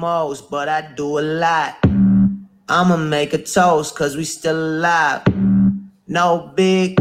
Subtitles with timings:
[0.00, 1.76] most, but I do a lot.
[2.68, 5.22] I'ma make a toast, cause we still alive.
[6.06, 7.00] No big,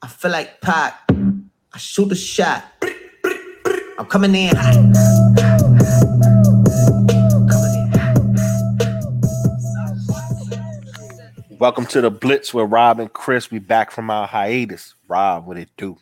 [0.00, 0.94] I feel like Pac.
[1.10, 2.64] I shoot a shot.
[3.98, 4.54] I'm coming in
[11.58, 13.50] Welcome to the Blitz with Rob and Chris.
[13.50, 14.94] We back from our hiatus.
[15.08, 15.96] Rob, what it do?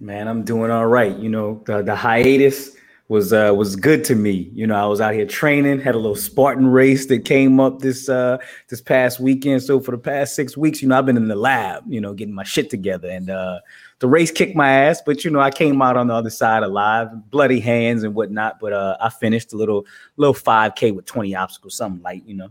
[0.00, 1.16] Man, I'm doing all right.
[1.16, 2.72] You know, the, the hiatus
[3.12, 4.50] was uh was good to me.
[4.54, 7.80] You know, I was out here training, had a little Spartan race that came up
[7.80, 8.38] this uh
[8.68, 9.62] this past weekend.
[9.62, 12.14] So for the past six weeks, you know, I've been in the lab, you know,
[12.14, 13.10] getting my shit together.
[13.10, 13.60] And uh
[13.98, 16.62] the race kicked my ass, but you know, I came out on the other side
[16.62, 18.58] alive, bloody hands and whatnot.
[18.58, 19.84] But uh I finished a little
[20.16, 22.48] little 5k with 20 obstacles, something light, you know.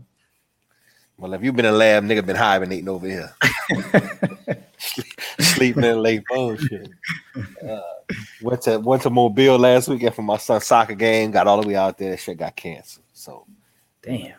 [1.18, 3.34] Well, if you've been in the lab, nigga been hibernating over here.
[5.42, 6.90] Sleeping in late bullshit.
[7.66, 7.80] Uh,
[8.42, 11.30] went to went to Mobile last weekend for my son's soccer game.
[11.30, 12.10] Got all the way out there.
[12.10, 13.04] That shit got canceled.
[13.12, 13.46] So
[14.02, 14.34] damn.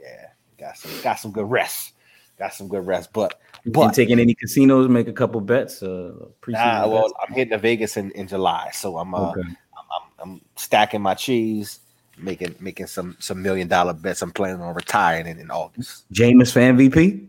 [0.00, 0.26] Yeah,
[0.58, 1.92] got some got some good rest.
[2.38, 3.12] Got some good rest.
[3.12, 5.82] But but you taking any casinos, make a couple bets.
[5.82, 6.12] Uh,
[6.48, 7.14] nah, well, bets?
[7.22, 9.40] I'm hitting to Vegas in, in July, so I'm uh, okay.
[9.40, 11.80] I'm, I'm, I'm stacking my cheese
[12.22, 14.22] making making some some million dollar bets.
[14.22, 16.10] I'm planning on retiring in, in August.
[16.12, 17.28] Jameis for MVP.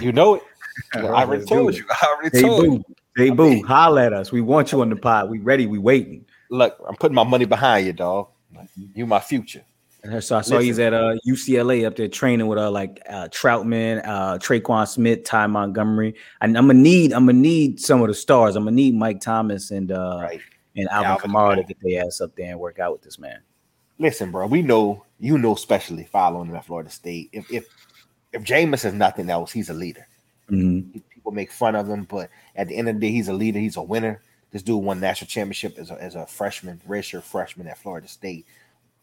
[0.00, 0.42] You know it.
[0.94, 1.84] I already told you.
[1.90, 2.72] I already told boo.
[2.72, 2.84] you.
[3.16, 4.32] Hey boo, mean, holla at us.
[4.32, 5.30] We want you on the pod.
[5.30, 5.66] We ready.
[5.66, 6.24] We waiting.
[6.50, 8.28] Look, I'm putting my money behind you, dog.
[8.94, 9.64] You my future.
[10.20, 14.02] So I saw he's at uh, UCLA up there training with uh, like uh, Trautman,
[14.04, 16.16] uh, Tre'Quan Smith, Ty Montgomery.
[16.40, 18.56] And I'm gonna need I'm gonna need some of the stars.
[18.56, 20.40] I'm gonna need Mike Thomas and uh, right.
[20.74, 23.18] and Alvin, Alvin Kamara to get their ass up there and work out with this
[23.18, 23.40] man
[23.98, 27.30] listen, bro, we know you know, especially following him at Florida State.
[27.32, 27.66] If if
[28.32, 30.06] if Jameis is nothing else, he's a leader.
[30.50, 30.98] Mm-hmm.
[31.10, 33.58] People make fun of him, but at the end of the day, he's a leader.
[33.58, 34.20] He's a winner.
[34.50, 38.46] This dude won national championship as a, as a freshman, redshirt freshman at Florida State.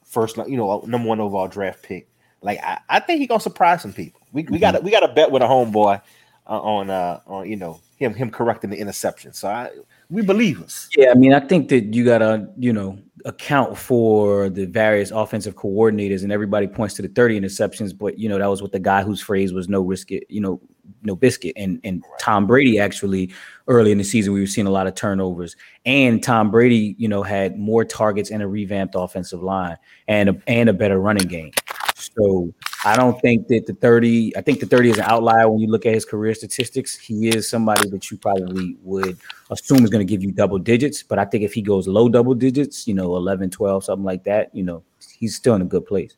[0.05, 2.07] First, you know, number one overall draft pick.
[2.41, 4.21] Like I, I think he's gonna surprise some people.
[4.31, 6.01] We, we got we got a bet with a homeboy
[6.47, 9.33] uh, on uh on you know him him correcting the interception.
[9.33, 9.71] So I
[10.09, 10.87] we believe us.
[10.95, 15.55] Yeah, I mean, I think that you gotta you know account for the various offensive
[15.55, 18.79] coordinators and everybody points to the 30 interceptions but you know that was what the
[18.79, 20.61] guy whose phrase was no risk it you know
[21.03, 23.31] no biscuit and and Tom Brady actually
[23.67, 25.55] early in the season we were seeing a lot of turnovers
[25.85, 29.77] and Tom Brady you know had more targets and a revamped offensive line
[30.07, 31.51] and a, and a better running game
[31.99, 32.53] so
[32.85, 35.67] I don't think that the 30, I think the 30 is an outlier when you
[35.67, 36.97] look at his career statistics.
[36.97, 39.17] He is somebody that you probably would
[39.51, 41.03] assume is going to give you double digits.
[41.03, 44.23] But I think if he goes low double digits, you know, 11, 12, something like
[44.23, 44.83] that, you know,
[45.17, 46.15] he's still in a good place.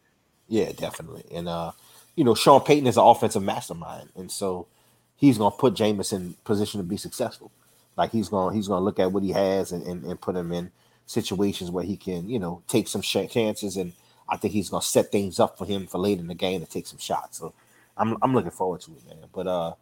[0.47, 1.25] Yeah, definitely.
[1.33, 1.71] And, uh,
[2.15, 4.09] you know, Sean Payton is an offensive mastermind.
[4.15, 4.67] And so
[5.15, 7.51] he's going to put Jameis in position to be successful.
[7.97, 10.35] Like he's going to, he's to look at what he has and, and, and put
[10.35, 10.71] him in
[11.05, 13.93] situations where he can, you know, take some chances and,
[14.31, 16.65] I think he's gonna set things up for him for later in the game to
[16.65, 17.37] take some shots.
[17.37, 17.53] So
[17.97, 19.27] I'm I'm looking forward to it, man.
[19.33, 19.73] But uh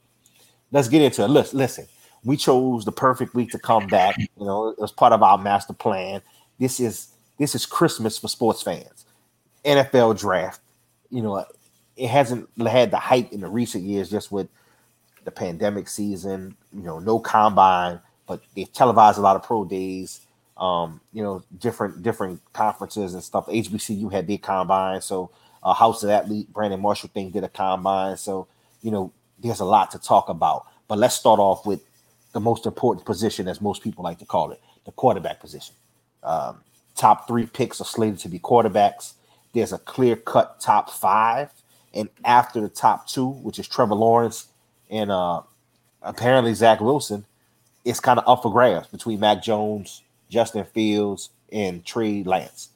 [0.71, 1.27] let's get into it.
[1.27, 1.87] Listen, listen,
[2.23, 4.17] we chose the perfect week to come back.
[4.17, 6.23] You know, it was part of our master plan.
[6.57, 9.05] This is this is Christmas for sports fans.
[9.63, 10.61] NFL draft.
[11.11, 11.45] You know,
[11.99, 14.47] it hasn't had the hype in the recent years just with
[15.25, 20.21] the pandemic season, you know, no combine, but they televised a lot of pro days
[20.59, 23.47] um, you know, different different conferences and stuff.
[23.47, 25.31] HBCU had their combine, so
[25.63, 28.17] uh, House of Athlete, Brandon Marshall thing did a combine.
[28.17, 28.47] So
[28.81, 30.65] you know, there's a lot to talk about.
[30.87, 31.81] But let's start off with
[32.33, 35.75] the most important position, as most people like to call it, the quarterback position.
[36.23, 36.61] Um,
[36.95, 39.13] top three picks are slated to be quarterbacks.
[39.53, 41.51] There's a clear cut top five,
[41.93, 44.47] and after the top two, which is Trevor Lawrence
[44.89, 45.41] and uh,
[46.01, 47.25] apparently Zach Wilson,
[47.85, 52.69] it's kind of up for grabs between Mac Jones Justin Fields, and Trey Lance.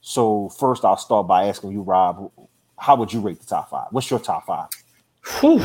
[0.00, 2.30] So first, I'll start by asking you, Rob,
[2.78, 3.88] how would you rate the top five?
[3.90, 4.68] What's your top five?
[5.40, 5.62] Whew.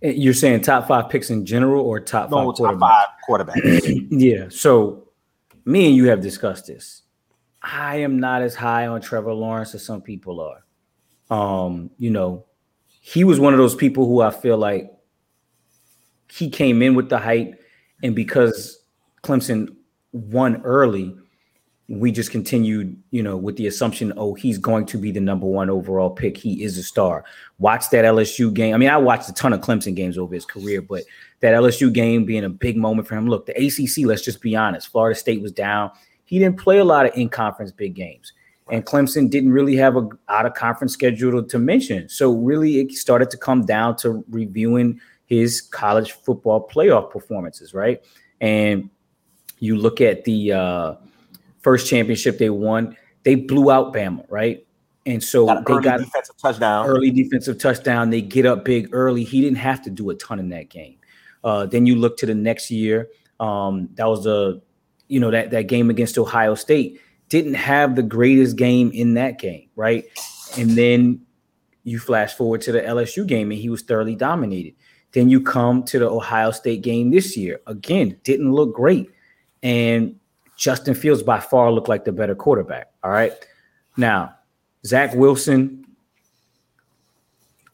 [0.00, 4.06] You're saying top five picks in general, or top no, five top five quarterbacks?
[4.10, 4.46] yeah.
[4.48, 5.08] So
[5.64, 7.02] me and you have discussed this.
[7.62, 10.61] I am not as high on Trevor Lawrence as some people are.
[11.30, 12.44] Um, you know,
[12.86, 14.90] he was one of those people who I feel like
[16.30, 17.60] he came in with the hype,
[18.02, 18.82] and because
[19.22, 19.74] Clemson
[20.12, 21.14] won early,
[21.88, 25.46] we just continued, you know, with the assumption, oh, he's going to be the number
[25.46, 26.36] one overall pick.
[26.36, 27.24] He is a star.
[27.58, 28.74] Watch that LSU game.
[28.74, 31.02] I mean, I watched a ton of Clemson games over his career, but
[31.40, 33.28] that LSU game being a big moment for him.
[33.28, 35.90] Look, the ACC, let's just be honest, Florida State was down.
[36.24, 38.32] He didn't play a lot of in conference big games.
[38.70, 42.08] And Clemson didn't really have a out of conference schedule to mention.
[42.08, 48.02] So really it started to come down to reviewing his college football playoff performances, right?
[48.40, 48.90] And
[49.58, 50.94] you look at the uh,
[51.60, 54.66] first championship they won, they blew out Bama, right?
[55.06, 56.86] And so got they got defensive touchdown.
[56.86, 58.10] Early defensive touchdown.
[58.10, 59.24] They get up big early.
[59.24, 60.96] He didn't have to do a ton in that game.
[61.42, 63.08] Uh, then you look to the next year.
[63.40, 64.62] Um, that was the,
[65.08, 67.00] you know, that that game against Ohio State.
[67.32, 70.04] Didn't have the greatest game in that game, right?
[70.58, 71.22] And then
[71.82, 74.74] you flash forward to the LSU game, and he was thoroughly dominated.
[75.12, 77.58] Then you come to the Ohio State game this year.
[77.66, 79.10] Again, didn't look great.
[79.62, 80.20] And
[80.58, 82.92] Justin Fields by far looked like the better quarterback.
[83.02, 83.32] All right.
[83.96, 84.34] Now,
[84.84, 85.86] Zach Wilson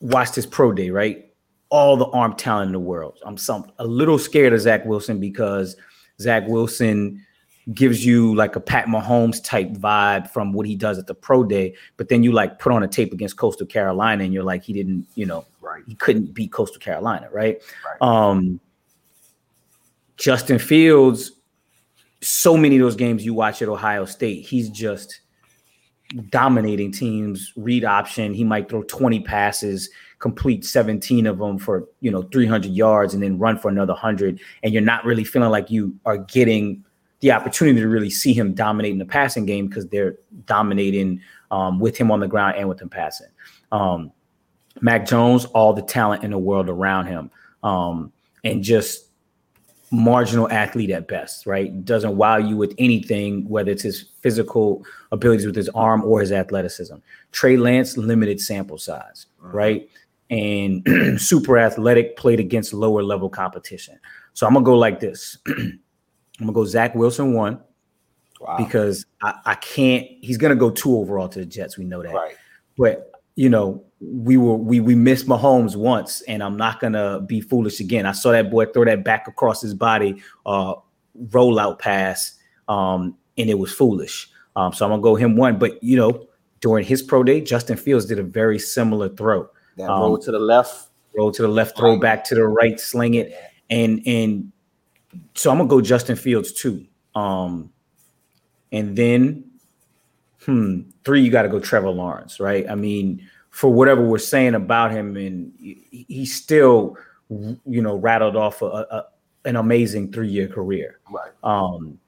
[0.01, 1.33] watched his pro day, right?
[1.69, 3.19] All the arm talent in the world.
[3.27, 5.75] I'm some a little scared of Zach Wilson because
[6.21, 7.27] Zach Wilson
[7.75, 11.45] gives you like a Pat Mahomes type vibe from what he does at the pro
[11.45, 14.63] day, but then you like put on a tape against Coastal Carolina and you're like
[14.63, 15.83] he didn't, you know, right.
[15.87, 17.61] he couldn't beat Coastal Carolina, right?
[17.85, 18.01] right.
[18.01, 18.61] Um
[20.17, 21.33] Justin Fields
[22.21, 25.21] so many of those games you watch at Ohio State, he's just
[26.31, 28.33] dominating teams, read option.
[28.33, 33.23] He might throw 20 passes, complete 17 of them for, you know, 300 yards and
[33.23, 36.85] then run for another 100 and you're not really feeling like you are getting
[37.21, 40.17] the opportunity to really see him dominate in the passing game because they're
[40.47, 41.21] dominating
[41.51, 43.29] um, with him on the ground and with him passing.
[43.73, 44.13] Um,
[44.81, 47.31] Mac Jones, all the talent in the world around him,
[47.63, 48.13] um,
[48.45, 49.09] and just
[49.91, 51.85] marginal athlete at best, right?
[51.85, 56.31] Doesn't wow you with anything, whether it's his physical abilities with his arm or his
[56.31, 56.97] athleticism.
[57.33, 59.51] Trey Lance, limited sample size, uh-huh.
[59.51, 59.91] right?
[60.31, 60.87] And
[61.21, 63.99] super athletic, played against lower level competition.
[64.35, 65.39] So I'm gonna go like this.
[66.41, 67.61] I'm gonna go Zach Wilson one.
[68.41, 68.57] Wow.
[68.57, 71.77] Because I, I can't, he's gonna go two overall to the Jets.
[71.77, 72.15] We know that.
[72.15, 72.37] Right.
[72.77, 77.41] But you know, we were we we missed Mahomes once, and I'm not gonna be
[77.41, 78.07] foolish again.
[78.07, 80.75] I saw that boy throw that back across his body, uh,
[81.27, 82.37] rollout pass,
[82.69, 84.29] um, and it was foolish.
[84.57, 85.59] Um, so I'm gonna go him one.
[85.59, 86.27] But you know,
[86.61, 89.49] during his pro day, Justin Fields did a very similar throw.
[89.77, 92.79] That um, roll to the left, roll to the left, throw back to the right,
[92.79, 93.35] sling it,
[93.71, 94.53] and and
[95.35, 96.87] so I'm gonna go Justin Fields too.
[97.15, 97.73] Um,
[98.73, 99.49] and then
[100.49, 102.69] hmm, three, you got to go Trevor Lawrence, right?
[102.69, 106.97] I mean, for whatever we're saying about him, and he still,
[107.29, 109.05] you know, rattled off a, a,
[109.45, 111.01] an amazing three year career.
[111.11, 111.33] Right.
[111.45, 111.99] Um,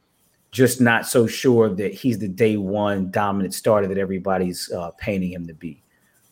[0.53, 5.33] just not so sure that he's the day one dominant starter that everybody's uh, painting
[5.33, 5.83] him to be.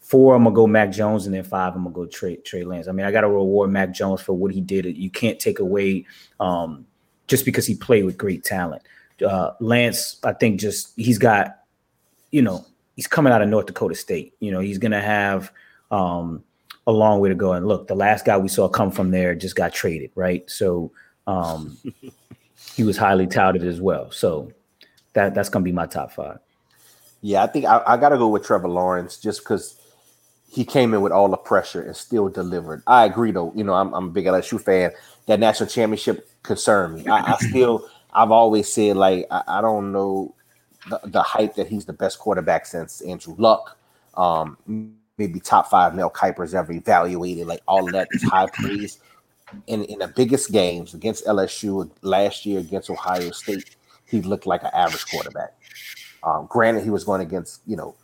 [0.09, 2.89] Four, I'm gonna go Mac Jones, and then five, I'm gonna go Trey Trey Lance.
[2.89, 4.87] I mean, I got to reward Mac Jones for what he did.
[4.97, 6.07] You can't take away
[6.41, 6.87] um,
[7.27, 8.83] just because he played with great talent.
[9.25, 11.59] Uh, Lance, I think, just he's got
[12.31, 12.65] you know,
[12.97, 14.35] he's coming out of North Dakota State.
[14.41, 15.53] You know, he's to have
[15.91, 16.43] um,
[16.87, 17.53] a long way to go.
[17.53, 20.49] And look, the last guy we saw come from there just got traded, right?
[20.51, 20.93] So
[21.27, 21.77] um,
[22.75, 24.11] he was highly touted as well.
[24.11, 24.53] So
[25.15, 26.39] that that's to be my top five.
[27.21, 29.78] Yeah, I think I, I got to go with Trevor Lawrence just because
[30.51, 32.83] he came in with all the pressure and still delivered.
[32.87, 33.53] I agree, though.
[33.55, 34.93] You know, I'm, I'm a big LSU fan.
[35.27, 37.07] That national championship concerned me.
[37.07, 40.35] I, I still, I've always said like I, I don't know
[40.89, 43.77] the, the hype that he's the best quarterback since Andrew Luck.
[44.15, 44.57] Um,
[45.19, 47.47] maybe top five Mel Kiper's ever evaluated.
[47.47, 48.99] Like all of that is high praise.
[49.67, 54.63] In in the biggest games against LSU last year against Ohio State, he looked like
[54.63, 55.55] an average quarterback.
[56.23, 57.95] Um, granted, he was going against you know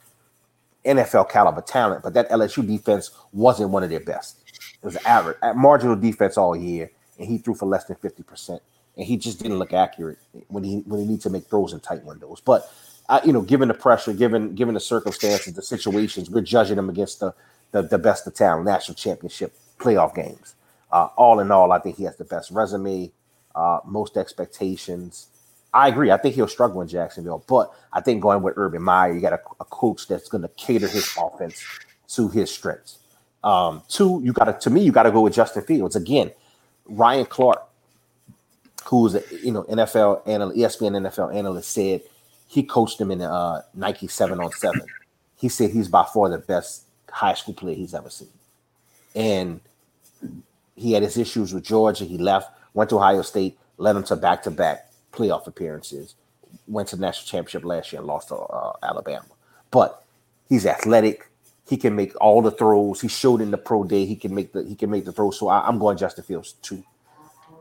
[0.85, 4.41] NFL caliber talent, but that LSU defense wasn't one of their best.
[4.83, 8.63] It was average, marginal defense all year, and he threw for less than fifty percent
[8.97, 11.81] and he just didn't look accurate when he when he needs to make throws in
[11.81, 12.41] tight windows.
[12.45, 12.71] But
[13.09, 16.89] uh, you know, given the pressure, given given the circumstances, the situations, we're judging him
[16.89, 17.35] against the
[17.73, 20.55] the, the best of town, national championship playoff games.
[20.93, 23.11] Uh, all in all, I think he has the best resume,
[23.55, 25.29] uh, most expectations.
[25.75, 26.11] I agree.
[26.11, 29.33] I think he'll struggle in Jacksonville, but I think going with Urban Meyer, you got
[29.35, 31.63] a, a coach that's going to cater his offense
[32.09, 32.99] to his strengths.
[33.43, 36.31] Um, two, you got to to me, you got to go with Justin Fields again.
[36.87, 37.63] Ryan Clark
[38.85, 42.03] who's a you know NFL analyst, ESPN NFL analyst, said
[42.47, 44.83] he coached him in uh, Nike seven on seven.
[45.37, 48.29] He said he's by far the best high school player he's ever seen,
[49.15, 49.61] and
[50.77, 52.05] he had his issues with Georgia.
[52.05, 54.84] He left, went to Ohio State, led him to back to back
[55.15, 56.15] playoff appearances.
[56.67, 59.27] Went to the national championship last year and lost to uh, Alabama.
[59.71, 60.05] But
[60.49, 61.29] he's athletic.
[61.69, 63.01] He can make all the throws.
[63.01, 65.39] He showed in the pro day he can make the he can make the throws.
[65.39, 66.85] So I, I'm going Justin Fields two.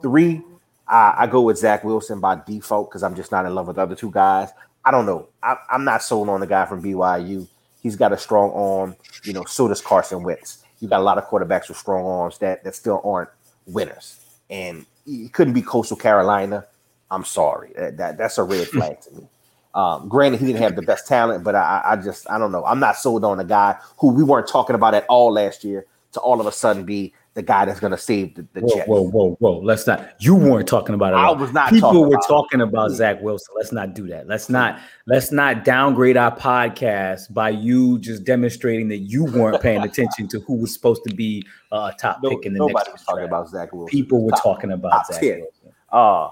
[0.02, 0.42] Three,
[0.88, 3.78] I, I go with Zach Wilson by default because I'm just not in love with
[3.78, 4.50] the other two guys.
[4.86, 5.30] I don't know.
[5.42, 7.48] I, am not sold on the guy from BYU.
[7.82, 8.96] He's got a strong arm.
[9.24, 10.64] You know, so does Carson Wentz.
[10.80, 13.30] You got a lot of quarterbacks with strong arms that that still aren't
[13.66, 14.20] winners.
[14.50, 16.66] And he couldn't be Coastal Carolina.
[17.12, 17.72] I'm sorry.
[17.78, 19.28] That, that that's a red flag to me.
[19.76, 22.64] Um, granted, he didn't have the best talent, but I, I just I don't know.
[22.66, 25.86] I'm not sold on a guy who we weren't talking about at all last year
[26.14, 28.76] to all of a sudden be the guy that's going to save the, the whoa,
[28.76, 28.88] Jets.
[28.88, 29.58] Whoa, whoa, whoa!
[29.62, 30.14] Let's not.
[30.20, 31.16] You weren't talking about it.
[31.16, 31.72] I was not.
[31.72, 33.56] People talking were about talking about Zach Wilson.
[33.58, 34.28] Let's not do that.
[34.28, 34.80] Let's not.
[35.08, 40.42] Let's not downgrade our podcast by you just demonstrating that you weren't paying attention to
[40.42, 42.92] who was supposed to be uh, a top No, pick in the nobody next.
[42.92, 43.30] was talking draft.
[43.32, 43.90] about Zach Wilson.
[43.90, 45.40] People were Top- talking about top Zach 10.
[45.40, 45.72] Wilson.
[45.92, 46.30] Uh,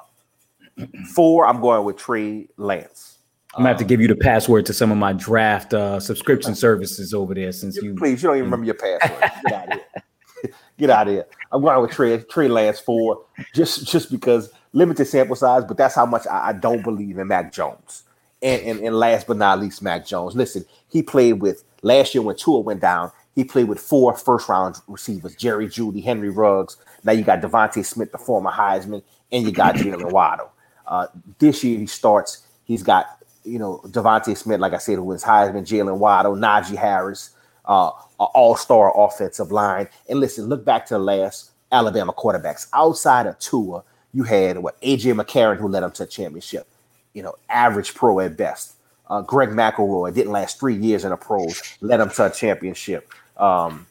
[1.14, 1.46] four.
[1.48, 3.18] I'm going with Trey Lance.
[3.54, 6.56] I'm gonna have to give you the password to some of my draft uh, subscription
[6.56, 7.96] services over there since You- you.
[7.96, 9.32] Please, you don't even remember your password.
[9.46, 10.54] Get out of here.
[10.78, 11.26] Get out of here.
[11.52, 15.94] I'm going with Trey, Trey Lance four, just just because limited sample size, but that's
[15.96, 18.04] how much I, I don't believe in Mac Jones.
[18.42, 20.34] And, and and last but not least, Mac Jones.
[20.36, 23.12] Listen, he played with last year when Tua went down.
[23.36, 26.78] He played with four first round receivers: Jerry Jeudy, Henry Ruggs.
[27.04, 30.51] Now you got DeVonta Smith, the former Heisman, and you got Jaylen Waddle.
[30.92, 31.08] Uh,
[31.40, 32.46] this year he starts.
[32.66, 33.08] He's got
[33.44, 37.32] you know DeVonta Smith, like I said, who was Heisman, Jaylen Waddle, Najee Harris,
[37.66, 39.88] uh, an all-star offensive line.
[40.10, 42.68] And listen, look back to the last Alabama quarterbacks.
[42.74, 43.84] Outside of Tua,
[44.14, 46.68] you had what AJ McCarron, who led them to a championship.
[47.14, 48.76] You know, average pro at best.
[49.10, 53.10] Uh, Greg McElroy didn't last three years in the pros, led them to a championship.
[53.38, 53.88] Um,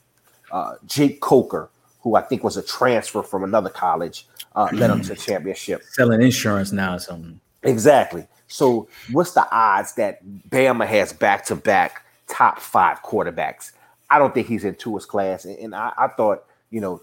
[0.53, 1.71] uh, Jake Coker,
[2.03, 4.27] who I think was a transfer from another college,
[4.57, 5.83] uh, led them to a championship.
[5.85, 7.41] selling insurance now or something.
[7.63, 8.27] Exactly.
[8.49, 13.73] So, what's the odds that Bama has back to back top five quarterbacks?
[14.11, 17.01] I don't think he's in Tua's class, and, and I, I thought you know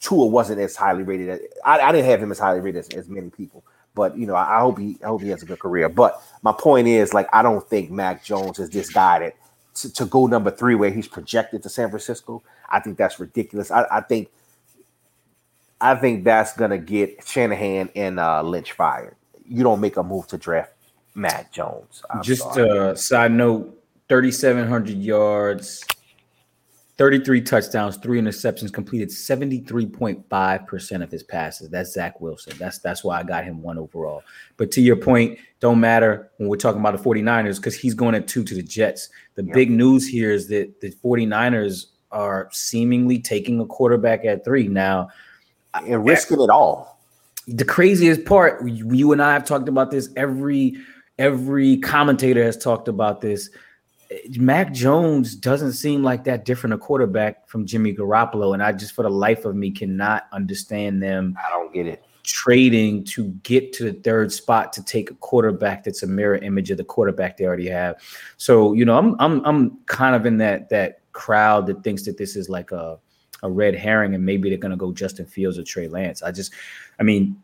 [0.00, 1.30] Tua wasn't as highly rated.
[1.30, 4.26] As, I, I didn't have him as highly rated as, as many people, but you
[4.26, 5.88] know I, I hope he I hope he has a good career.
[5.88, 9.36] But my point is, like, I don't think Mac Jones is this guy that
[9.74, 12.42] to, to go number three where he's projected to San Francisco.
[12.70, 13.70] I think that's ridiculous.
[13.70, 14.30] I, I think
[15.80, 19.16] I think that's gonna get Shanahan and uh, Lynch fired.
[19.46, 20.72] You don't make a move to draft
[21.14, 22.02] Matt Jones.
[22.10, 22.78] I'm Just sorry.
[22.78, 23.78] uh side note
[24.08, 25.84] 3700 yards
[26.96, 31.68] 33 touchdowns three interceptions completed 73.5% of his passes.
[31.68, 32.54] That's zach wilson.
[32.58, 34.22] That's that's why i got him one overall.
[34.56, 38.14] But to your point don't matter when we're talking about the 49ers because he's going
[38.14, 39.08] at two to the jets.
[39.34, 44.68] The big news here is that the 49ers are seemingly taking a quarterback at three.
[44.68, 45.08] Now
[45.74, 47.00] and risking it all.
[47.48, 50.10] the craziest part you you and i have talked about this.
[50.16, 50.76] Every
[51.18, 53.50] every commentator has talked about this
[54.38, 58.92] mac jones doesn't seem like that different a quarterback from jimmy garoppolo and i just
[58.92, 62.04] for the life of me cannot understand them I don't get it.
[62.22, 66.70] trading to get to the third spot to take a quarterback that's a mirror image
[66.70, 67.96] of the quarterback they already have.
[68.36, 72.16] So, you know, I'm I'm I'm kind of in that that crowd that thinks that
[72.16, 72.98] this is like a
[73.42, 76.22] a red herring and maybe they're gonna go Justin Fields or Trey Lance.
[76.22, 76.52] I just
[76.98, 77.36] I mean,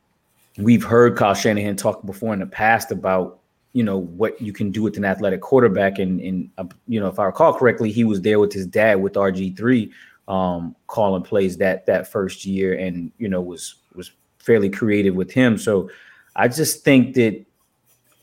[0.56, 3.39] we've heard Kyle Shanahan talk before in the past about
[3.72, 7.08] you know what you can do with an athletic quarterback and and uh, you know
[7.08, 9.92] if I recall correctly, he was there with his dad with RG three
[10.28, 15.30] um calling plays that that first year and you know was was fairly creative with
[15.30, 15.58] him.
[15.58, 15.90] So
[16.36, 17.44] I just think that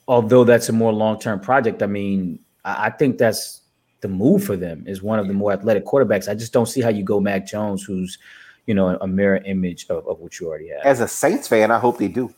[0.08, 3.62] although that's a more long-term project, I mean, I, I think that's
[4.02, 6.30] the move for them is one of the more athletic quarterbacks.
[6.30, 8.18] I just don't see how you go Mac Jones, who's,
[8.66, 10.82] you know, a mirror image of, of what you already have.
[10.84, 12.34] As a Saints fan, I hope they do,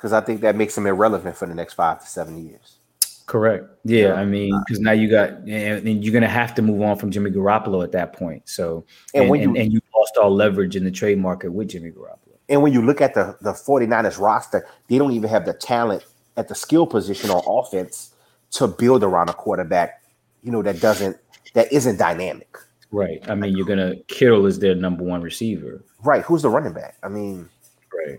[0.00, 2.76] because I think that makes them irrelevant for the next five to seven years.
[3.26, 3.66] Correct.
[3.84, 4.14] Yeah, Yeah.
[4.14, 7.10] I mean, because now you got, and and you're gonna have to move on from
[7.10, 8.48] Jimmy Garoppolo at that point.
[8.48, 11.52] So, And and, when and, you- and you lost all leverage in the trade market
[11.52, 12.16] with Jimmy Garoppolo.
[12.48, 16.04] And when you look at the, the 49ers roster, they don't even have the talent
[16.36, 18.14] at the skill position on offense
[18.52, 20.02] to build around a quarterback,
[20.42, 21.16] you know, that doesn't
[21.54, 22.56] that isn't dynamic.
[22.90, 23.22] Right.
[23.30, 25.84] I mean, you're gonna Kittle is their number one receiver.
[26.02, 26.22] Right.
[26.22, 26.96] Who's the running back?
[27.04, 27.48] I mean,
[27.94, 28.18] Right.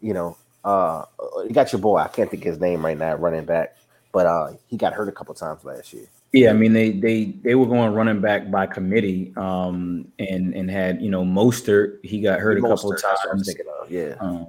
[0.00, 1.04] you know, uh
[1.44, 3.76] you got your boy, I can't think of his name right now, running back,
[4.12, 6.06] but uh he got hurt a couple times last year.
[6.32, 10.70] Yeah, I mean they they they were going running back by committee, um, and and
[10.70, 12.04] had you know Mostert.
[12.04, 13.46] He got hurt a couple of Mostert, that's what I was times.
[13.46, 14.16] thinking of, Yeah.
[14.20, 14.48] Um,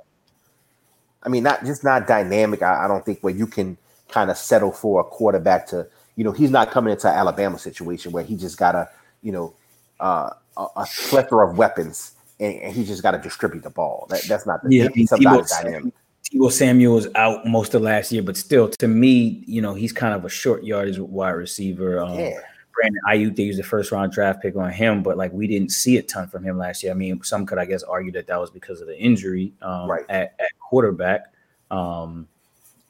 [1.23, 2.61] I mean, not just not dynamic.
[2.61, 3.77] I, I don't think where you can
[4.09, 7.59] kind of settle for a quarterback to, you know, he's not coming into an Alabama
[7.59, 8.89] situation where he just got to,
[9.21, 9.53] you know,
[9.99, 14.07] uh, a, a plethora of weapons and, and he just got to distribute the ball.
[14.09, 15.93] That, that's not the yeah, I mean, sometimes Deebo, it's dynamic.
[16.33, 19.93] Deebo Samuel was out most of last year, but still, to me, you know, he's
[19.93, 21.99] kind of a short yardage wide receiver.
[21.99, 22.39] Um, Yeah.
[22.73, 25.71] Brandon Aiyuk, they used the first round draft pick on him, but like we didn't
[25.71, 26.91] see a ton from him last year.
[26.91, 29.89] I mean, some could, I guess, argue that that was because of the injury um,
[29.89, 30.05] Right.
[30.09, 31.33] at, at quarterback,
[31.71, 32.27] um,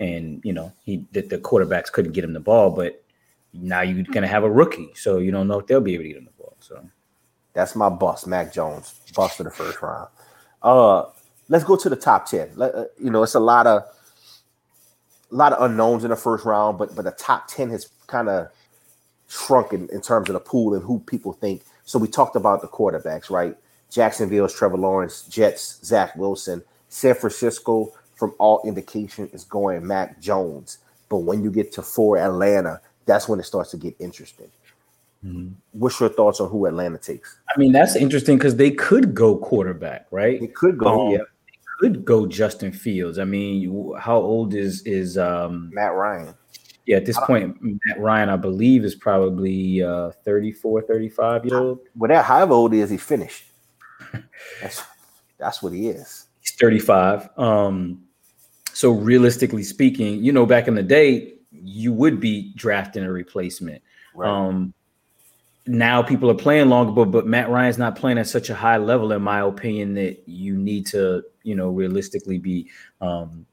[0.01, 2.69] and you know, he that the quarterbacks couldn't get him the ball.
[2.69, 3.01] But
[3.53, 6.09] now you're gonna have a rookie, so you don't know if they'll be able to
[6.09, 6.57] get him the ball.
[6.59, 6.83] So
[7.53, 10.09] That's my bust, Mac Jones, bust for the first round.
[10.61, 11.05] Uh,
[11.49, 12.49] let's go to the top ten.
[12.55, 13.83] Let, uh, you know, it's a lot of
[15.31, 18.29] a lot of unknowns in the first round, but but the top ten has kind
[18.29, 18.49] of
[19.27, 21.63] shrunk in, in terms of the pool and who people think.
[21.83, 23.55] So we talked about the quarterbacks, right?
[23.89, 30.79] Jacksonville's Trevor Lawrence, Jets, Zach Wilson, San Francisco, from all indication, is going Mac Jones.
[31.09, 34.51] But when you get to four Atlanta, that's when it starts to get interesting.
[35.25, 35.53] Mm-hmm.
[35.71, 37.37] What's your thoughts on who Atlanta takes?
[37.53, 40.39] I mean, that's interesting because they could go quarterback, right?
[40.39, 41.19] They could go, um, yeah.
[41.79, 43.19] Could go Justin Fields.
[43.19, 46.33] I mean, how old is is um Matt Ryan?
[46.85, 51.79] Yeah, at this point, Matt Ryan, I believe, is probably uh 34, 35 years old.
[51.95, 53.43] Well, that however old is, he finished.
[54.61, 54.83] that's
[55.37, 56.27] that's what he is.
[56.39, 57.29] He's 35.
[57.37, 58.03] Um,
[58.73, 63.81] so realistically speaking, you know, back in the day, you would be drafting a replacement.
[64.15, 64.29] Right.
[64.29, 64.73] Um,
[65.67, 68.77] now people are playing longer, but but Matt Ryan's not playing at such a high
[68.77, 72.69] level, in my opinion, that you need to, you know, realistically be
[73.01, 73.45] um,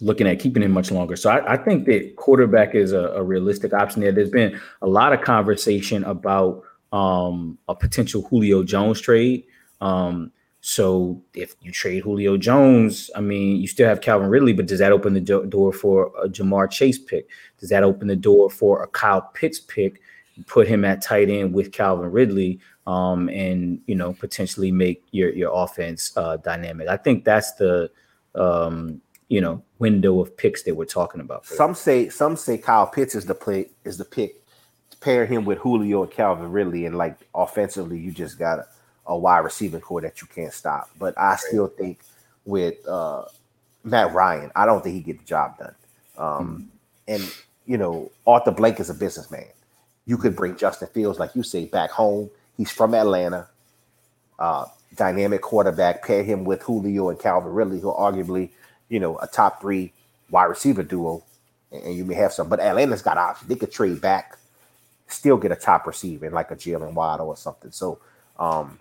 [0.00, 1.16] looking at keeping him much longer.
[1.16, 4.12] So I, I think that quarterback is a, a, realistic option there.
[4.12, 9.44] There's been a lot of conversation about um, a potential Julio Jones trade.
[9.80, 10.32] Um,
[10.62, 14.78] so if you trade Julio Jones, I mean, you still have Calvin Ridley, but does
[14.78, 17.28] that open the do- door for a Ja'Marr Chase pick?
[17.58, 20.02] Does that open the door for a Kyle Pitts pick?
[20.46, 25.30] Put him at tight end with Calvin Ridley, um, and you know potentially make your
[25.30, 26.88] your offense uh, dynamic.
[26.88, 27.90] I think that's the
[28.34, 31.46] um, you know window of picks that we're talking about.
[31.46, 34.36] Some say some say Kyle Pitts is the play is the pick.
[35.00, 38.66] Pair him with Julio and Calvin Ridley, and like offensively, you just got a
[39.10, 40.88] a wide receiving corps that you can't stop.
[40.98, 42.00] But I still think
[42.44, 43.24] with uh,
[43.82, 45.74] Matt Ryan, I don't think he get the job done.
[46.16, 46.62] Um, mm-hmm.
[47.08, 47.34] And
[47.66, 49.48] you know, Arthur Blank is a businessman.
[50.10, 52.30] You could bring Justin Fields, like you say, back home.
[52.56, 53.46] He's from Atlanta.
[54.40, 54.64] Uh,
[54.96, 56.04] dynamic quarterback.
[56.04, 58.50] Pair him with Julio and Calvin Ridley, who are arguably,
[58.88, 59.92] you know, a top three
[60.28, 61.22] wide receiver duo.
[61.70, 63.48] And you may have some, but Atlanta's got options.
[63.48, 64.36] They could trade back,
[65.06, 67.70] still get a top receiver in like a Jaylen Waddle or something.
[67.70, 68.00] So
[68.36, 68.80] um,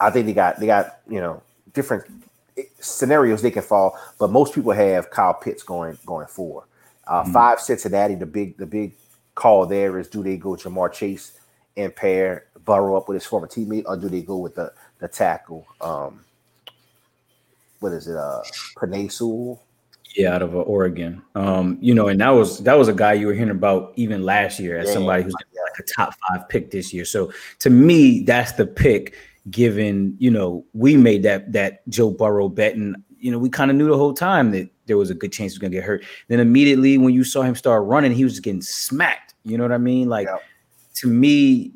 [0.00, 1.40] I think they got they got you know
[1.72, 2.04] different
[2.80, 6.64] scenarios they can fall, but most people have Kyle Pitts going going forward.
[7.06, 7.32] Uh, mm-hmm.
[7.32, 8.94] Five Cincinnati, the big the big
[9.40, 11.38] call there is do they go Ja'Marr Chase
[11.76, 15.08] and pair Burrow up with his former teammate, or do they go with the the
[15.08, 15.66] tackle?
[15.80, 16.24] Um,
[17.80, 18.16] what is it?
[18.16, 18.42] Uh,
[18.76, 19.58] Penei
[20.14, 21.22] Yeah, out of uh, Oregon.
[21.34, 24.22] Um, you know, and that was that was a guy you were hearing about even
[24.22, 25.62] last year as yeah, somebody who's yeah.
[25.62, 27.04] like a top five pick this year.
[27.04, 29.14] So to me, that's the pick
[29.50, 33.70] given you know we made that that Joe Burrow bet, and you know we kind
[33.70, 35.84] of knew the whole time that there was a good chance he was gonna get
[35.84, 36.04] hurt.
[36.28, 39.29] Then immediately when you saw him start running, he was getting smacked.
[39.44, 40.08] You know what I mean?
[40.08, 40.38] Like yeah.
[40.96, 41.72] to me,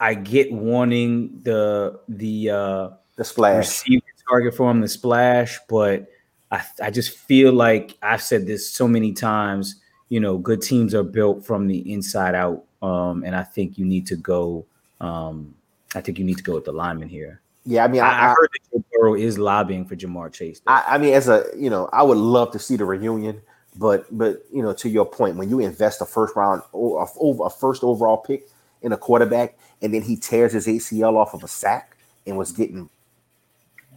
[0.00, 3.84] I get wanting the the uh the splash
[4.28, 6.06] target for him, the splash, but
[6.50, 9.76] I I just feel like I've said this so many times.
[10.08, 13.84] You know, good teams are built from the inside out, um, and I think you
[13.84, 14.64] need to go
[15.00, 15.54] um,
[15.94, 17.40] I think you need to go with the lineman here.
[17.64, 20.60] Yeah, I mean, I, I, I heard that Joe Burrow is lobbying for Ja'Marr Chase.
[20.66, 23.40] I, I, mean, as a you know, I would love to see the reunion,
[23.78, 27.50] but but you know, to your point, when you invest a first round over a
[27.50, 28.48] first overall pick
[28.82, 32.52] in a quarterback, and then he tears his ACL off of a sack and was
[32.52, 32.88] getting,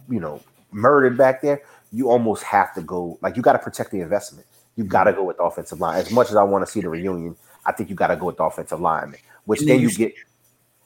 [0.08, 1.62] you know, murdered back there,
[1.92, 3.18] you almost have to go.
[3.22, 4.46] Like you got to protect the investment.
[4.76, 4.90] You mm-hmm.
[4.90, 5.98] got to go with the offensive line.
[5.98, 8.26] As much as I want to see the reunion, I think you got to go
[8.26, 9.14] with the offensive line,
[9.44, 10.14] which then, then you get.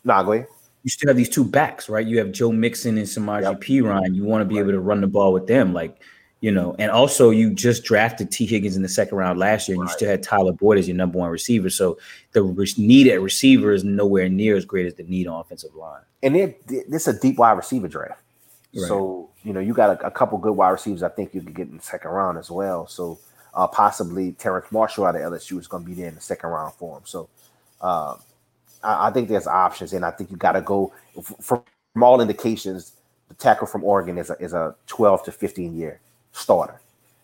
[0.05, 0.47] Nah, go ahead
[0.85, 2.07] you still have these two backs, right?
[2.07, 3.61] You have Joe Mixon and Samaje yep.
[3.61, 4.15] Perine.
[4.15, 4.61] You want to be right.
[4.61, 5.99] able to run the ball with them, like
[6.45, 6.77] you know.
[6.79, 9.91] And also, you just drafted Tee Higgins in the second round last year, and right.
[9.91, 11.71] you still had Tyler Boyd as your number one receiver.
[11.71, 11.97] So
[12.33, 16.03] the need at receiver is nowhere near as great as the need on offensive line.
[16.23, 18.21] And it, this is a deep wide receiver draft.
[18.75, 18.87] Right.
[18.87, 21.03] So you know you got a, a, couple good wide receivers.
[21.03, 22.87] I think you could get in the second round as well.
[22.89, 23.19] So
[23.55, 26.51] uh, possibly Terrace Marshall out of LSU is going to be there in the second
[26.51, 27.05] round for him.
[27.07, 27.29] So.
[27.81, 28.17] Uh,
[28.83, 32.21] I, I think there's options, and I think you got to go from, from all
[32.21, 32.93] indications.
[33.29, 36.01] The tackle from Oregon is a, is a 12 to 15 year
[36.35, 36.81] starter,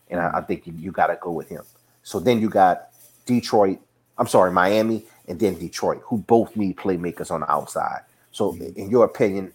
[0.09, 1.63] and I, I think you, you got to go with him.
[2.03, 2.89] So then you got
[3.25, 3.79] Detroit.
[4.17, 8.01] I'm sorry, Miami, and then Detroit, who both need playmakers on the outside.
[8.31, 9.53] So, in your opinion,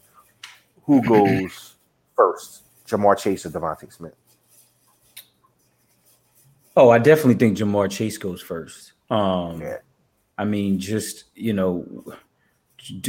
[0.85, 1.75] who goes
[2.17, 4.15] first, Ja'Marr Chase or DeVonta Smith?
[6.77, 8.93] Oh, I definitely think Ja'Marr Chase goes first.
[9.11, 9.79] Um, yeah.
[10.39, 12.05] I mean, just you know,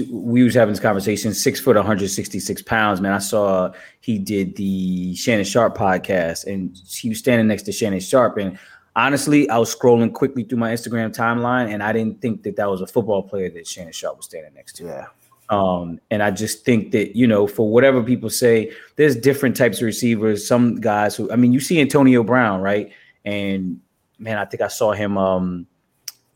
[0.09, 1.33] we was having this conversation.
[1.33, 3.01] Six foot, 166 pounds.
[3.01, 7.71] Man, I saw he did the Shannon Sharpe podcast, and he was standing next to
[7.71, 8.37] Shannon Sharpe.
[8.37, 8.57] And
[8.95, 12.69] honestly, I was scrolling quickly through my Instagram timeline, and I didn't think that that
[12.69, 14.85] was a football player that Shannon Sharpe was standing next to.
[14.85, 15.05] Yeah.
[15.49, 19.77] Um, and I just think that, you know, for whatever people say, there's different types
[19.77, 20.45] of receivers.
[20.45, 22.91] Some guys who, I mean, you see Antonio Brown, right?
[23.23, 23.79] And
[24.19, 25.67] man, I think I saw him um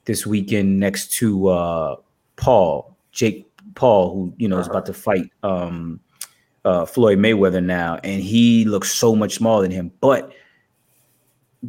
[0.06, 1.96] this weekend next to uh
[2.38, 6.00] Paul, Jake Paul, who you know is about to fight um
[6.66, 9.92] uh Floyd Mayweather now, and he looks so much smaller than him.
[10.02, 10.32] But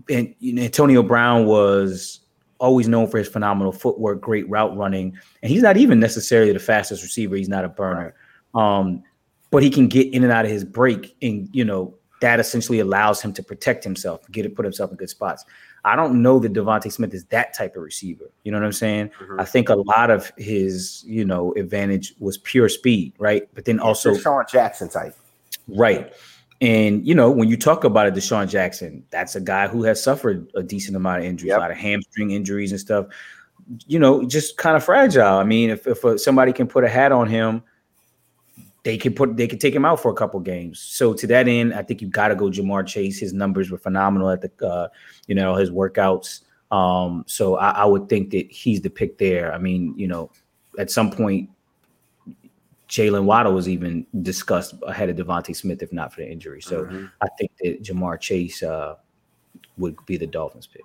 [0.09, 2.21] and you know, Antonio Brown was
[2.59, 6.59] always known for his phenomenal footwork, great route running, and he's not even necessarily the
[6.59, 7.37] fastest receiver.
[7.37, 8.15] He's not a burner,
[8.55, 9.03] um,
[9.51, 12.79] but he can get in and out of his break, and you know that essentially
[12.79, 15.45] allows him to protect himself, get it, put himself in good spots.
[15.85, 18.31] I don't know that DeVonta Smith is that type of receiver.
[18.45, 19.11] You know what I'm saying?
[19.21, 19.41] Mhm.
[19.41, 23.49] I think a lot of his, you know, advantage was pure speed, right?
[23.55, 25.15] But then also Sean Jackson type.
[25.69, 26.13] Right.
[26.61, 30.01] And you know, when you talk about it, DeSean Jackson, that's a guy who has
[30.01, 31.59] suffered a decent amount of injuries, Yep.
[31.59, 33.07] a lot of hamstring injuries and stuff.
[33.89, 35.23] You know, just kind of fragile.
[35.39, 37.63] I mean, if if uh, somebody can put a hat on him,
[38.85, 40.81] they can put they can take him out for a couple games.
[40.81, 43.19] So to that end, I think you got to go Ja'Marr Chase.
[43.21, 44.89] His numbers were phenomenal at the, uh,
[45.27, 46.41] you know, his workouts.
[46.71, 49.53] Um, so I, I would think that he's the pick there.
[49.55, 50.31] I mean, you know,
[50.79, 51.51] at some point,
[52.89, 56.61] Jaylen Waddle was even discussed ahead of DeVonta Smith if not for the injury.
[56.61, 57.11] So Mhm.
[57.23, 58.97] I think that Ja'Marr Chase uh,
[59.79, 60.83] would be the Dolphins pick.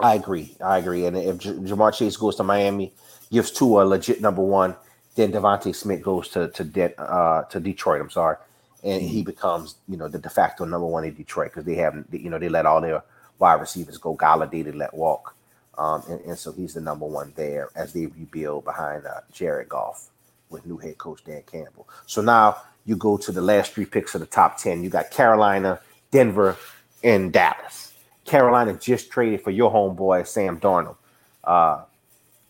[0.00, 0.56] I agree.
[0.64, 1.06] I agree.
[1.06, 2.92] And if J- Ja'Marr Chase goes to Miami,
[3.30, 4.74] gives Tua a legit number one,
[5.14, 8.00] then DeVonta Smith goes to to De- uh, to Detroit.
[8.00, 8.36] I'm sorry,
[8.82, 12.04] and he becomes you know the de facto number one in Detroit because they have
[12.12, 13.02] you know they let all their
[13.38, 14.16] wide receivers go.
[14.16, 15.36] Golladay they let walk,
[15.78, 19.68] um, and, and so he's the number one there as they rebuild behind uh, Jared
[19.68, 20.10] Goff
[20.50, 21.88] with new head coach Dan Campbell.
[22.06, 24.82] So now you go to the last three picks of the top ten.
[24.82, 26.56] You got Carolina, Denver,
[27.02, 27.92] and Dallas.
[28.24, 30.96] Carolina just traded for your homeboy Sam Darnold.
[31.44, 31.82] Uh,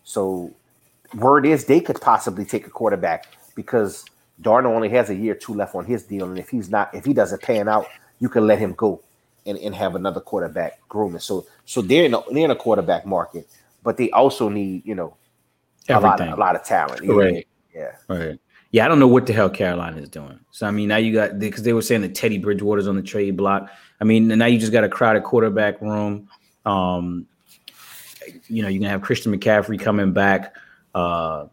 [0.04, 0.52] so
[1.16, 4.04] word is they could possibly take a quarterback because
[4.42, 6.94] Darnold only has a year or two left on his deal, and if he's not,
[6.94, 7.86] if he doesn't pan out,
[8.20, 9.02] you can let him go
[9.46, 11.20] and, and have another quarterback grooming.
[11.20, 13.48] So so they're in a, they're in a quarterback market,
[13.82, 15.16] but they also need you know
[15.88, 17.04] a lot a lot of talent.
[17.04, 17.46] Yeah, Right.
[17.74, 17.92] yeah.
[18.08, 18.38] Right.
[18.70, 20.40] Yeah, I don't know what the hell Carolina is doing.
[20.50, 23.02] So I mean, now you got because they were saying that Teddy Bridgewater's on the
[23.02, 23.70] trade block.
[24.00, 26.28] I mean, now you just got a crowded quarterback room.
[26.66, 27.26] Um,
[28.48, 30.56] you know, you're gonna have Christian McCaffrey coming back.
[30.94, 31.46] Uh,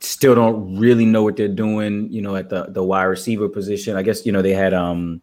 [0.00, 2.10] still don't really know what they're doing.
[2.12, 3.96] You know, at the the wide receiver position.
[3.96, 5.20] I guess you know they had um,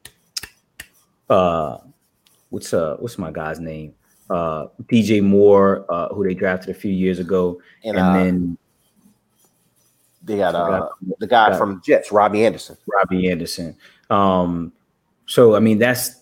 [1.29, 1.77] uh,
[2.49, 3.93] what's uh, what's my guy's name?
[4.29, 8.57] Uh, DJ Moore, uh, who they drafted a few years ago, And, and, uh, then
[10.23, 10.87] they got uh
[11.19, 11.57] the guy forgot.
[11.57, 12.77] from Jets, Robbie Anderson.
[12.87, 13.75] Robbie Anderson.
[14.09, 14.71] Um,
[15.25, 16.21] so I mean that's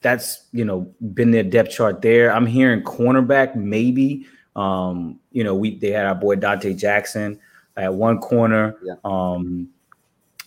[0.00, 2.32] that's you know been their depth chart there.
[2.32, 4.26] I'm hearing cornerback maybe.
[4.54, 7.40] Um, you know, we they had our boy Donte Jackson
[7.76, 8.76] at one corner.
[8.82, 8.94] Yeah.
[9.04, 9.68] Um,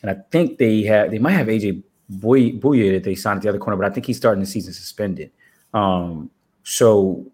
[0.02, 3.44] and I think they had they might have AJ Boy Bouye that they signed at
[3.44, 5.32] the other corner, but I think he's starting the season suspended.
[5.74, 6.30] Um,
[6.64, 7.26] so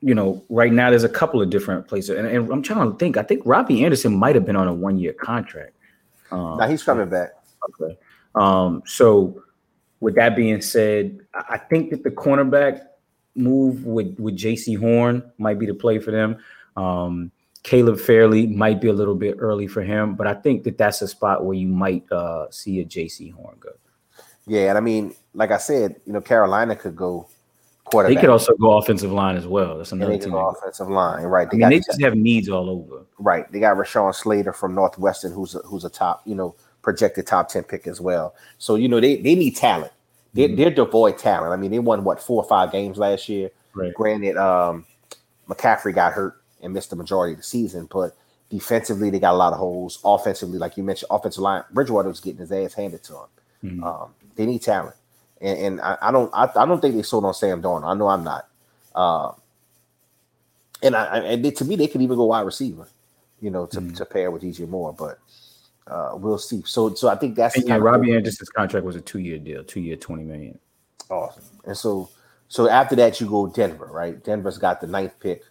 [0.00, 2.98] you know, right now there's a couple of different places, and, and I'm trying to
[2.98, 3.16] think.
[3.16, 5.74] I think Robbie Anderson might have been on a one year contract.
[6.30, 7.30] Um, Now he's coming back.
[7.80, 7.96] Okay.
[8.34, 9.42] Um, so
[10.00, 12.80] with that being said, I I think that the cornerback
[13.34, 16.38] move with with Jaycee Horn might be the play for them.
[16.76, 17.30] Um,
[17.62, 21.00] Caleb Farley might be a little bit early for him, but I think that that's
[21.00, 23.70] a spot where you might uh, see a Jaycee Horn go.
[24.46, 27.26] Yeah, and I mean, like I said, you know, Carolina could go
[27.84, 28.14] quarterback.
[28.16, 29.78] They could also go offensive line as well.
[29.78, 30.34] That's another team.
[30.34, 31.48] offensive line, right?
[31.48, 33.06] I They mean, they just have needs all over.
[33.18, 33.50] right.
[33.50, 37.48] They got Rashawn Slater from Northwestern, who's a, who's a top, you know, projected top
[37.48, 38.34] ten pick as well.
[38.58, 39.92] So you know, they they need talent.
[40.34, 40.56] They're, Mhm.
[40.56, 41.52] they're devoid talent.
[41.52, 43.50] I mean, they won what four or five games last year.
[43.74, 43.94] Right.
[43.94, 44.84] Granted, um,
[45.48, 48.16] McCaffrey got hurt and missed the majority of the season, but
[48.50, 49.98] defensively they got a lot of holes.
[50.04, 53.80] Offensively, like you mentioned, offensive line, Bridgewater was getting his ass handed to him.
[53.80, 53.82] Mhm.
[53.84, 54.96] Um, they need talent,
[55.40, 57.84] and, and I, I don't I, I don't think they sold on Sam Darnold.
[57.84, 58.48] I know I'm not.
[58.94, 59.32] Uh,
[60.82, 62.86] and I, I and they, to me they could even go wide receiver,
[63.40, 63.96] you know, to, Mhm.
[63.96, 65.18] to pair with DJ Moore, but
[65.86, 66.62] uh, we'll see.
[66.64, 68.14] So so I think that's And yeah, Robbie.
[68.14, 70.58] Anderson's contract was a two year deal, two year, twenty million.
[71.10, 71.44] Awesome.
[71.66, 72.08] And so
[72.48, 74.22] so after that you go Denver, right?
[74.24, 75.42] Denver's got the ninth pick.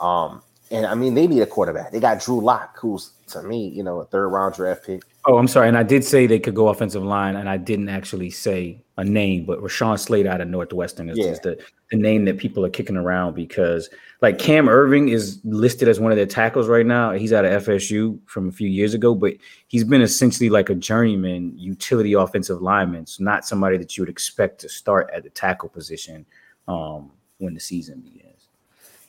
[0.00, 1.92] Um, and I mean they need a quarterback.
[1.92, 5.02] They got Drew Lock, who's to me, you know, a third round draft pick.
[5.24, 5.68] Oh, I'm sorry.
[5.68, 9.04] And I did say they could go offensive line, and I didn't actually say a
[9.04, 11.26] name, but Rashawn Slater out of Northwestern is, Yeah.
[11.26, 11.58] is the,
[11.90, 13.88] the name that people are kicking around because,
[14.20, 17.12] like, Cam Erving is listed as one of their tackles right now.
[17.12, 19.34] He's out of FSU from a few years ago, but
[19.68, 24.10] he's been essentially like a journeyman utility offensive lineman, so not somebody that you would
[24.10, 26.26] expect to start at the tackle position
[26.68, 28.48] um, when the season begins.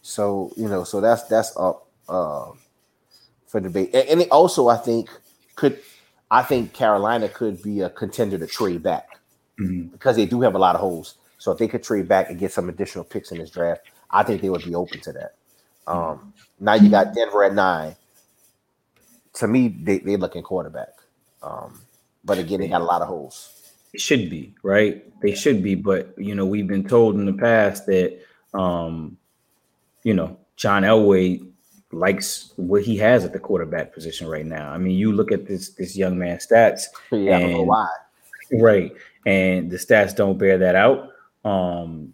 [0.02, 2.60] So, you know, so that's that's up um
[3.48, 3.92] for debate.
[3.94, 5.10] And, and it also I think
[5.56, 5.80] could
[6.30, 9.08] I think Carolina could be a contender to trade back
[9.60, 9.92] Mhm.
[9.92, 11.16] because they do have a lot of holes.
[11.38, 14.24] So if they could trade back and get some additional picks in this draft, I
[14.24, 15.36] think they would be open to that.
[15.86, 17.96] Um, now you got Denver at nine.
[19.36, 20.94] To me, they they looking quarterback.
[21.42, 21.82] Um,
[22.24, 23.50] but again, they got a lot of holes.
[23.94, 25.04] It should be right.
[25.22, 28.20] They should be, but you know, we've been told in the past that
[28.54, 29.18] um,
[30.04, 31.46] you know John Elway
[31.92, 34.72] likes what he has at the quarterback position right now.
[34.72, 36.84] I mean, you look at this this young man's stats.
[37.12, 37.90] Yeah, and, why.
[38.54, 38.92] Right,
[39.26, 41.10] and the stats don't bear that out.
[41.46, 42.14] Um,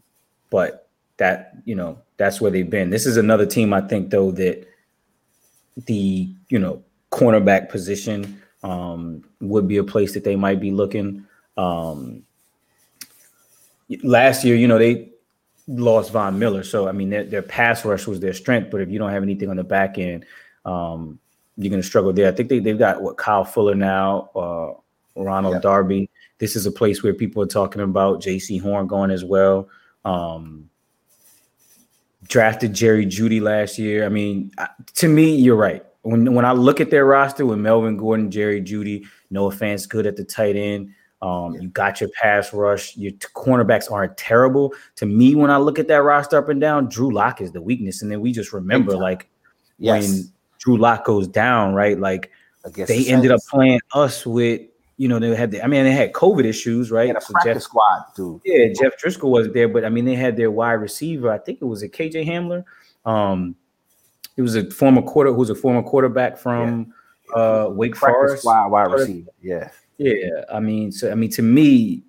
[0.49, 2.89] but that you know that's where they've been.
[2.89, 4.67] This is another team I think though that
[5.85, 11.25] the you know cornerback position um, would be a place that they might be looking.
[11.57, 12.23] Um,
[14.03, 15.09] last year, you know, they
[15.67, 18.71] lost Von Miller, so I mean, their, their, pass rush was their strength.
[18.71, 20.25] But if you don't have anything on the back end,
[20.65, 21.19] um,
[21.57, 22.27] you're going to struggle there.
[22.27, 25.61] I think they they've got what Kyle Fuller now, uh, Ronald.
[25.61, 26.09] Darby.
[26.39, 29.69] This is a place where people are talking about Jaycee Horn going as well.
[30.03, 30.69] Um,
[32.27, 34.05] drafted Jerry Jeudy last year.
[34.05, 34.51] I mean,
[34.95, 38.61] to me, you're right when when I look at their roster with Melvin Gordon, Jerry
[38.61, 40.93] Jeudy, Noah Fant's good at the tight end.
[41.21, 41.61] Um, yeah.
[41.61, 42.95] You got your pass rush.
[42.95, 44.73] Your t- cornerbacks aren't terrible.
[44.95, 47.61] To me, when I look at that roster up and down, Drew Lock is the
[47.61, 48.01] weakness.
[48.01, 49.29] And then we just remember, like,
[49.77, 50.07] yes.
[50.07, 51.99] when Drew Lock goes down, right?
[51.99, 52.31] Like,
[52.73, 54.61] they the ended up playing us with,
[54.99, 57.15] you know, they had, the, I mean, they had COVID issues, right?
[57.23, 58.41] so Jeff, squad, dude.
[58.43, 61.31] Yeah, Jeff Driskel wasn't there, but I mean, they had their wide receiver.
[61.31, 62.65] I think it was a KJ Hamler.
[63.05, 63.55] Um,
[64.35, 66.93] he was a former quarter who's a former quarterback from
[67.33, 67.41] yeah.
[67.41, 68.43] uh, Wake Forest.
[68.43, 69.31] Wide, wide receiver.
[69.41, 69.69] Yeah.
[69.97, 70.43] Yeah.
[70.53, 72.03] I mean, so I mean, to me,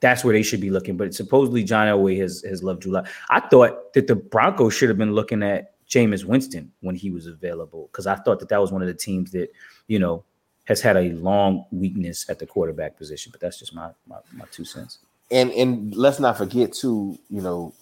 [0.00, 0.96] that's where they should be looking.
[0.96, 3.08] But supposedly John Elway has has loved Lock.
[3.28, 7.26] I thought that the Broncos should have been looking at Jameis Winston when he was
[7.26, 9.50] available because I thought that that was one of the teams that
[9.86, 10.24] you know
[10.66, 13.32] has had a long weakness at the quarterback position.
[13.32, 14.98] But that's just my my, my two cents.
[15.30, 17.72] And and let's not forget too, you know,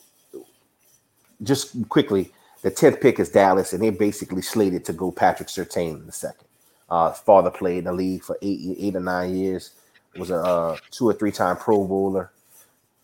[1.43, 5.97] just quickly, the 10th pick is Dallas, and they're basically slated to go Patrick Surtain
[5.97, 6.47] in the second.
[6.89, 9.73] Uh, father played in the league for eight, eight or nine years.
[10.17, 12.31] Was a uh, two or three time Pro Bowler,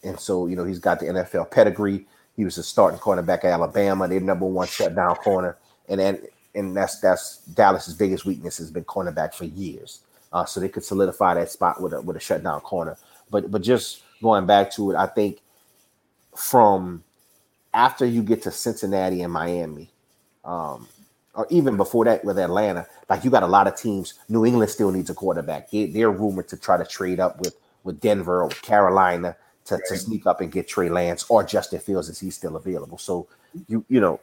[0.04, 2.06] and so you know he's got the NFL pedigree.
[2.36, 4.06] He was a starting cornerback at Alabama.
[4.06, 5.56] Their number one shutdown corner,
[5.88, 6.22] and then
[6.54, 10.00] and that's that's Dallas's biggest weakness has been cornerback for years.
[10.32, 12.96] Uh, so they could solidify that spot with a with a shutdown corner.
[13.30, 15.40] But but just going back to it, I think
[16.36, 17.02] from
[17.74, 19.90] after you get to Cincinnati and Miami,
[20.44, 20.88] um,
[21.34, 24.14] or even before that with Atlanta, like you got a lot of teams.
[24.28, 25.70] New England still needs a quarterback.
[25.70, 29.96] They, they're rumored to try to trade up with with Denver or Carolina to, to
[29.96, 32.98] sneak up and get Trey Lance or Justin Fields as he's still available.
[32.98, 33.26] So
[33.68, 34.20] you you know,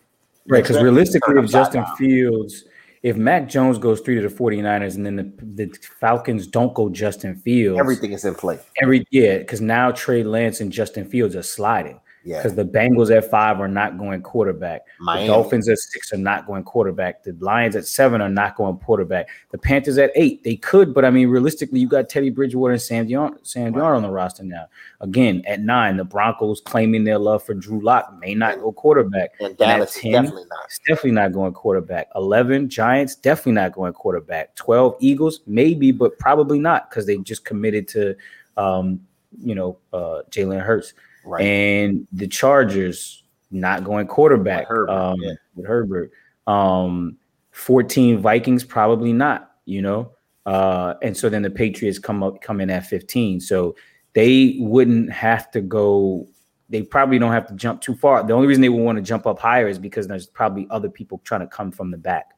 [0.48, 0.64] right?
[0.64, 1.96] Because realistically, if Justin down.
[1.98, 2.66] Fields,
[3.04, 6.90] if Mac Jones goes three to the 49ers and then the, the Falcons don't go
[6.90, 8.60] Justin Fields, everything is in play.
[8.82, 12.00] Every yeah, because now Trey Lance and Justin Fields are sliding.
[12.28, 12.44] Yeah.
[12.44, 14.82] Because the Bengals at five are not going quarterback.
[15.00, 15.28] Miami.
[15.28, 17.24] The Dolphins at six are not going quarterback.
[17.24, 19.30] The Lions at seven are not going quarterback.
[19.52, 22.82] The Panthers at eight, they could, but I mean, realistically, you got Teddy Bridgewater and
[22.82, 24.66] Sam Dion, Sam Dion on the roster now.
[25.00, 29.32] Again, at nine, the Broncos claiming their love for Drew Lock may not go quarterback.
[29.40, 30.66] And Dallas and 10, definitely not.
[30.66, 32.10] It's definitely not going quarterback.
[32.13, 34.54] Eleven, Giants definitely not going quarterback.
[34.56, 38.18] Twelve, Eagles maybe, but probably not because they just committed to,
[38.58, 39.00] um,
[39.42, 40.94] you know, uh, Jalen Hurts.
[41.28, 41.44] Right.
[41.44, 44.90] And the Chargers not going quarterback with Herbert.
[44.90, 45.34] Um, yeah.
[45.56, 46.12] with Herbert.
[46.48, 47.18] Um,
[47.52, 50.12] 14 Vikings probably not, you know.
[50.46, 53.42] Uh, and so then the Patriots come up come in at 15.
[53.42, 53.76] So
[54.13, 56.28] they wouldn't have to go
[56.70, 58.24] they probably don't have to jump too far.
[58.24, 60.90] The only reason they would want to jump up higher is because there's probably other
[60.90, 62.32] people trying to come from the back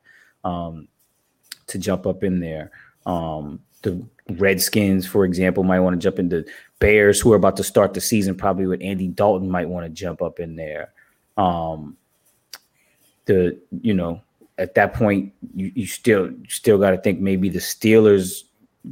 [0.43, 0.87] um,
[1.67, 2.71] to jump up in there.
[3.05, 6.45] Um, the Redskins, for example, might want to jump into
[6.79, 9.89] Bears, who are about to start the season, probably with Andy Dalton, might want to
[9.89, 10.93] jump up in there.
[11.37, 11.97] Um,
[13.25, 14.21] the you know
[14.57, 18.43] at that point you, you still still got to think maybe the Steelers,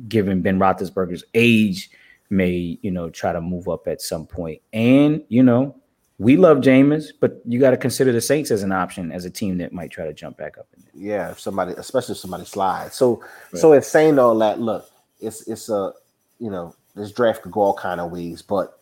[0.07, 1.89] given Ben Roethlisberger's age,
[2.29, 4.61] may you know try to move up at some point.
[4.73, 5.75] And you know
[6.19, 9.29] we love Jameis, but you got to consider the Saints as an option as a
[9.29, 10.67] team that might try to jump back up.
[10.93, 12.95] Yeah, if somebody, especially if somebody slides.
[12.95, 13.21] So,
[13.53, 13.61] right.
[13.61, 14.59] so it's saying all that.
[14.59, 15.93] Look, it's it's a
[16.39, 18.79] you know this draft could go all kind of ways, but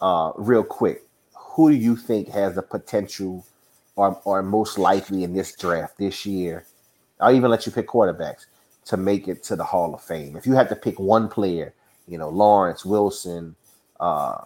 [0.00, 1.02] uh, real quick,
[1.34, 3.44] who do you think has the potential
[3.96, 6.64] or or most likely in this draft this year?
[7.20, 8.46] I'll even let you pick quarterbacks
[8.86, 10.36] to make it to the Hall of Fame.
[10.36, 11.74] If you had to pick one player,
[12.06, 13.56] you know Lawrence Wilson.
[14.00, 14.44] Uh,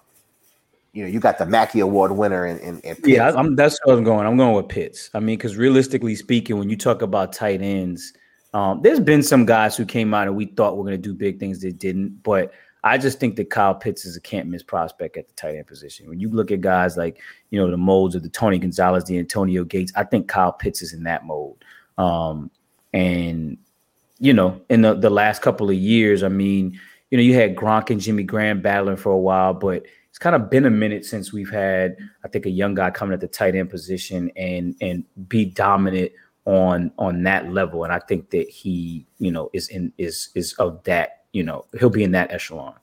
[0.93, 3.79] you know, you got the Mackey Award winner and in, in, in yeah, I'm, that's
[3.85, 4.27] what I'm going.
[4.27, 5.09] I'm going with Pitts.
[5.15, 8.13] I mean, because realistically speaking, when you talk about tight ends,
[8.53, 11.15] um, there's been some guys who came out and we thought were going to do
[11.15, 12.23] big things that didn't.
[12.23, 12.53] But
[12.85, 15.67] I just think that Kyle Pitts is a can't miss prospect at the tight end
[15.67, 16.11] position.
[16.11, 19.19] When you look at guys like, you know, the molds of the Tony Gonzalez, the
[19.19, 21.65] Antonio Gates, I think Kyle Pitts is in that mold.
[21.97, 22.51] Um,
[22.93, 23.57] and,
[24.19, 26.79] you know, in the, the last couple of years, I mean,
[27.11, 29.87] you know, you had Gronk and Jimmy Graham battling for a while, but
[30.23, 33.21] kind of been a minute since we've had, I think, a young guy coming at
[33.21, 36.13] the tight end position and and be dominant
[36.45, 37.83] on on that level.
[37.83, 41.67] And I think that he, you know, is in is is of that, you know,
[41.79, 42.75] he'll be in that echelon.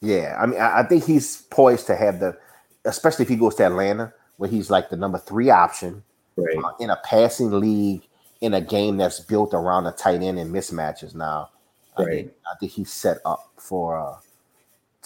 [0.00, 2.36] Yeah, I mean, I think he's poised to have the,
[2.84, 6.02] especially if he goes to Atlanta, where he's like the number three option
[6.36, 6.56] right.
[6.56, 8.06] uh, in a passing league
[8.40, 11.14] in a game that's built around a tight end and mismatches.
[11.14, 11.50] Now,
[11.98, 12.06] right.
[12.06, 14.16] I think I think he's set up for uh,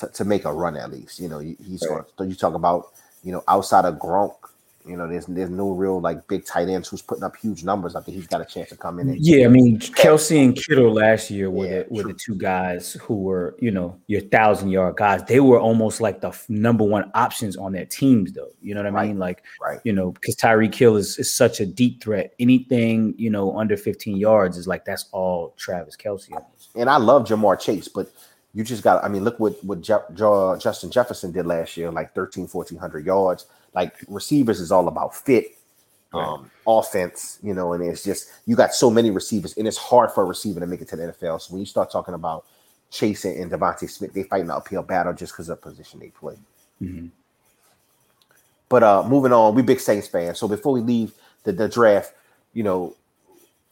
[0.01, 1.21] to, to make a run at least.
[1.21, 2.03] You know, he's right.
[2.17, 2.31] going.
[2.31, 2.89] You talk about
[3.23, 4.35] you know outside of Gronk,
[4.87, 7.95] you know, there's there's no real like big tight ends who's putting up huge numbers.
[7.95, 9.11] I think he's got a chance to come in.
[9.11, 12.35] And, yeah, I mean Kelce and Kittle last year were yeah, the, were the two
[12.35, 15.23] guys who were you know your thousand yard guys.
[15.25, 18.53] They were almost like the number one options on their teams, though.
[18.63, 19.09] You know what I right.
[19.09, 19.19] mean?
[19.19, 19.81] Like, right.
[19.85, 22.33] you know, because Tyreek Hill is, is such a deep threat.
[22.41, 26.31] Anything you know under 15 yards is like that's all Travis Kelce.
[26.75, 28.11] And I love Ja'Marr Chase, but
[28.55, 29.05] you just got.
[29.05, 33.05] I mean, look what what Je- Je- Justin Jefferson did last year, like 13, 1400
[33.07, 35.57] yards like receivers is all about fit,
[36.13, 40.11] um, offense, you know, and it's just you got so many receivers, and it's hard
[40.11, 41.41] for a receiver to make it to the NFL.
[41.41, 42.45] So when you start talking about
[42.91, 46.09] Chase and DeVonta Smith, they fight an uphill battle just because of the position they
[46.09, 46.37] play.
[46.83, 47.07] Mm-hmm.
[48.69, 50.39] But uh moving on, we big Saints fans.
[50.39, 51.13] So before we leave
[51.45, 52.13] the, the draft,
[52.55, 52.97] you know,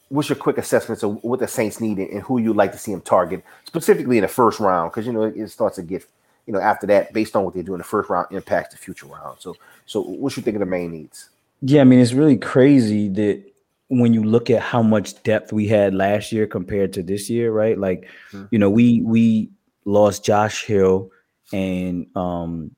[0.08, 2.92] what's your quick assessments of what the Saints need and who you'd like to see
[2.92, 4.90] them target, specifically in the first round?
[4.90, 6.06] Because you know it starts to get
[6.48, 8.78] you know, after that, based on what they do in the first round, impacts the
[8.78, 9.38] future round.
[9.38, 11.28] So, so what you think of the main needs?
[11.60, 13.44] Yeah, I mean, it's really crazy that
[13.88, 17.52] when you look at how much depth we had last year compared to this year,
[17.52, 17.76] right?
[17.76, 18.46] Like, mm-hmm.
[18.50, 19.50] you know, we we
[19.84, 21.10] lost Josh Hill
[21.52, 22.74] and um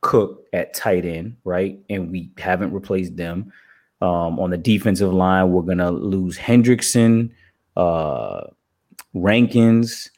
[0.00, 1.78] Cook at tight end, right?
[1.90, 3.52] And we haven't replaced them.
[4.00, 7.30] Um, on the defensive line, we're gonna lose Hendrickson,
[7.76, 8.42] uh,
[9.14, 10.10] Rankins,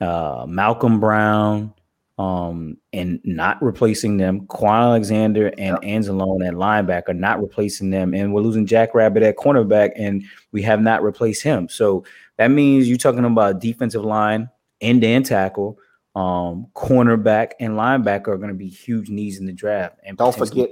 [0.00, 1.72] uh, Malcolm Brown,
[2.18, 4.46] um, and not replacing them.
[4.46, 5.98] Kwon Alexander and yeah.
[5.98, 8.14] Anzalone at linebacker, not replacing them.
[8.14, 11.68] And we're losing Jack Rabbit at cornerback, and we have not replaced him.
[11.68, 12.04] So
[12.36, 14.48] that means you're talking about defensive line,
[14.80, 15.78] end end tackle,
[16.14, 19.98] um, cornerback, and linebacker are going to be huge needs in the draft.
[20.04, 20.68] And don't forget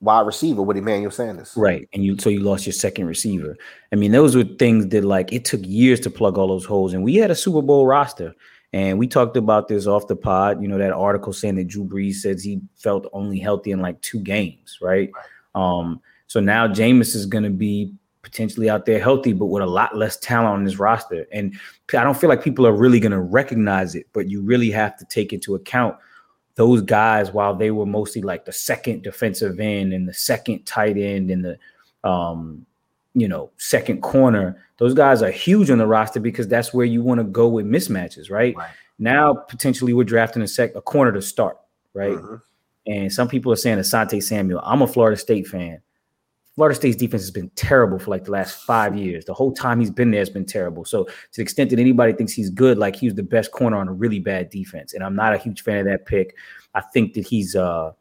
[0.00, 1.52] wide receiver with Emmanuel Sanders.
[1.56, 1.88] Right.
[1.92, 3.56] And you so you lost your second receiver.
[3.92, 6.92] I mean, those were things that like it took years to plug all those holes.
[6.92, 8.34] And we had a Super Bowl roster.
[8.72, 11.84] And we talked about this off the pod, you know, that article saying that Drew
[11.84, 15.10] Brees says he felt only healthy in like two games, right?
[15.54, 19.66] Um, so now Jameis is going to be potentially out there healthy, but with a
[19.66, 21.26] lot less talent on his roster.
[21.32, 21.58] And
[21.94, 24.98] I don't feel like people are really going to recognize it, but you really have
[24.98, 25.96] to take into account
[26.58, 30.98] those guys while they were mostly like the second defensive end and the second tight
[30.98, 31.58] end and the
[32.02, 32.66] um,
[33.14, 37.00] you know, second corner, those guys are huge on the roster because that's where you
[37.00, 38.56] want to go with mismatches, right?
[38.56, 38.70] right?
[38.98, 41.58] Now, potentially, we're drafting a sec a corner to start,
[41.94, 42.16] right?
[42.16, 42.34] Mm-hmm.
[42.88, 44.60] And some people are saying Asante Samuel.
[44.64, 45.80] I'm a Florida State fan.
[46.58, 49.24] Florida State's defense has been terrible for like the last five years.
[49.24, 50.84] The whole time he's been there has been terrible.
[50.84, 53.86] So to the extent that anybody thinks he's good, like he's the best corner on
[53.86, 54.92] a really bad defense.
[54.92, 56.34] And I'm not a huge fan of that pick.
[56.74, 57.92] I think that he's uh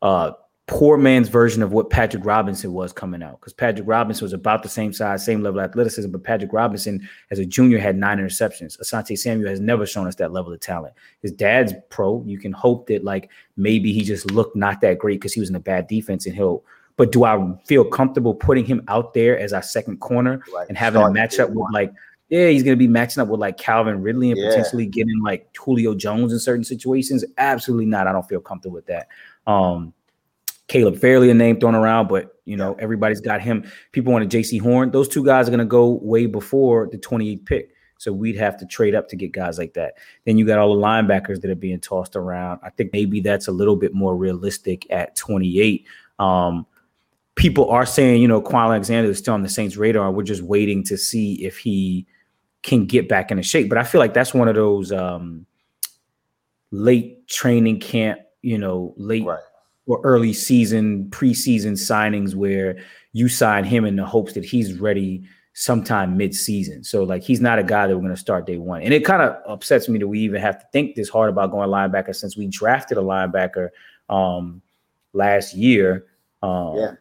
[0.00, 0.30] uh
[0.68, 4.62] poor man's version of what Patrick Robinson was coming out because Patrick Robinson was about
[4.62, 8.16] the same size, same level of athleticism, but Patrick Robinson as a junior had nine
[8.16, 8.80] interceptions.
[8.80, 10.94] Asante Samuel has never shown us that level of talent.
[11.20, 12.24] His dad's pro.
[12.24, 15.50] You can hope that like maybe he just looked not that great because he was
[15.50, 16.64] in a bad defense and he'll.
[16.98, 20.68] But do I feel comfortable putting him out there as our second corner right.
[20.68, 21.90] and having a matchup with like
[22.28, 24.48] yeah, he's going to be matching up with like Calvin Ridley and yeah.
[24.50, 27.24] potentially getting like Julio Jones in certain situations.
[27.38, 28.06] Absolutely not.
[28.06, 29.08] I don't feel comfortable with that.
[29.46, 29.94] Um,
[30.66, 33.64] Caleb Farley, a name thrown around, but you know, everybody's got him.
[33.92, 34.90] People wanted Jaycee Horn.
[34.90, 37.70] Those two guys are going to go way before the 28th pick.
[37.96, 39.94] So we'd have to trade up to get guys like that.
[40.24, 42.60] Then you got all the linebackers that are being tossed around.
[42.62, 45.86] I think maybe that's a little bit more realistic at 28.
[46.18, 46.66] Um,
[47.38, 50.10] people are saying, you know, Kwon Alexander is still on the Saints' radar.
[50.10, 52.06] We're just waiting to see if he
[52.62, 53.68] can get back into shape.
[53.68, 55.46] But I feel like that's one of those um,
[56.72, 59.40] late training camp, you know, late right
[59.86, 62.76] or early season, preseason signings where
[63.12, 65.24] you sign him in the hopes that he's ready
[65.54, 66.84] sometime mid-season.
[66.84, 68.82] So like he's not a guy that we're going to start day one.
[68.82, 71.50] And it kind of upsets me that we even have to think this hard about
[71.50, 73.70] going linebacker since we drafted a linebacker
[74.10, 74.60] um
[75.14, 76.04] last year.
[76.42, 76.92] Um yeah.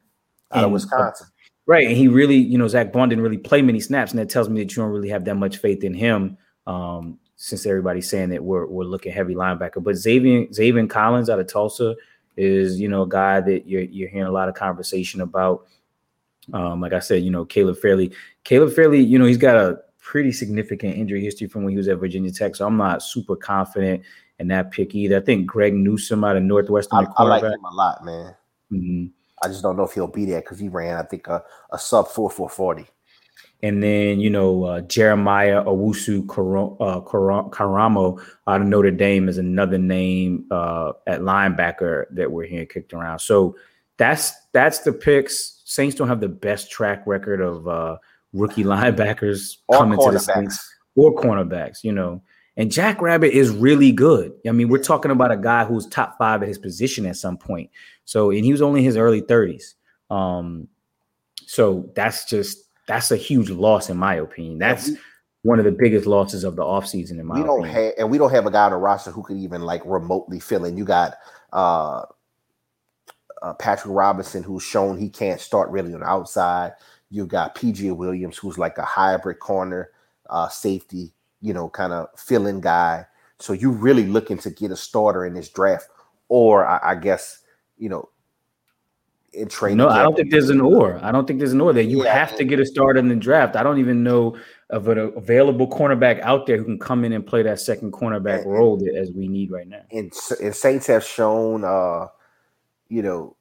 [0.51, 1.27] Out of Wisconsin.
[1.65, 1.87] right.
[1.87, 4.11] And he really, you know, Zack Baun didn't really play many snaps.
[4.11, 6.37] And that tells me that you don't really have that much faith in him.
[6.65, 9.81] Um, since everybody's saying that we're we're looking heavy linebacker.
[9.81, 11.95] But Xavier Xavier Collins out of Tulsa
[12.35, 15.65] is you know a guy that you're you're hearing a lot of conversation about.
[16.53, 18.11] Um, like I said, you know Caleb Farley.
[18.43, 21.87] Caleb Farley, you know he's got a pretty significant injury history from when he was
[21.87, 24.01] at Virginia Tech, so I'm not super confident
[24.39, 25.17] in that pick either.
[25.17, 27.05] I think Greg Newsome out of Northwestern.
[27.05, 28.35] I, I like him a lot, man.
[28.71, 29.05] Mm-hmm.
[29.43, 31.79] I just don't know if he'll be there because he ran, I think, a, a
[31.79, 32.85] sub four four forty.
[33.63, 36.21] And then, you know, uh, Jeremiah Owusu
[36.79, 42.67] uh, Koramoah out of Notre Dame is another name uh, at linebacker that we're hearing
[42.67, 43.19] kicked around.
[43.19, 43.55] So
[43.97, 45.61] that's that's the picks.
[45.65, 47.97] Saints don't have the best track record of uh,
[48.31, 52.21] rookie linebackers or coming to the Saints or cornerbacks, you know.
[52.57, 54.33] And Jack Rabbit is really good.
[54.47, 57.37] I mean, we're talking about a guy who's top five at his position at some
[57.37, 57.69] point.
[58.07, 59.73] So, and he was only in his early 30s.
[60.09, 60.69] Um,
[61.45, 64.59] so that's just that's a huge loss in my opinion.
[64.59, 64.97] That's we,
[65.43, 67.83] one of the biggest losses of the offseason in my we don't opinion.
[67.83, 70.39] have and we don't have a guy on the roster who could even like remotely
[70.39, 70.77] fill in.
[70.77, 71.15] You got
[71.51, 72.03] uh,
[73.41, 76.73] uh, Patrick Robinson who's shown he can't start really on the outside.
[77.09, 79.91] You've got PJ Williams who's like a hybrid corner
[80.29, 83.05] uh, safety, you know, kind of fill-in guy.
[83.39, 85.89] So you're really looking to get a starter in this draft,
[86.29, 87.43] or I, I guess
[87.77, 88.09] you know
[89.33, 89.77] in training.
[89.77, 90.99] No, I don't think there's an or.
[91.03, 93.07] I don't think there's an or that you yeah, have to get a start in
[93.07, 93.55] the draft.
[93.55, 94.37] I don't even know
[94.69, 98.43] of an available cornerback out there who can come in and play that second cornerback
[98.43, 99.81] and, role that, as we need right now.
[99.91, 100.11] And,
[100.41, 102.07] and Saints have shown, uh,
[102.89, 103.35] you know,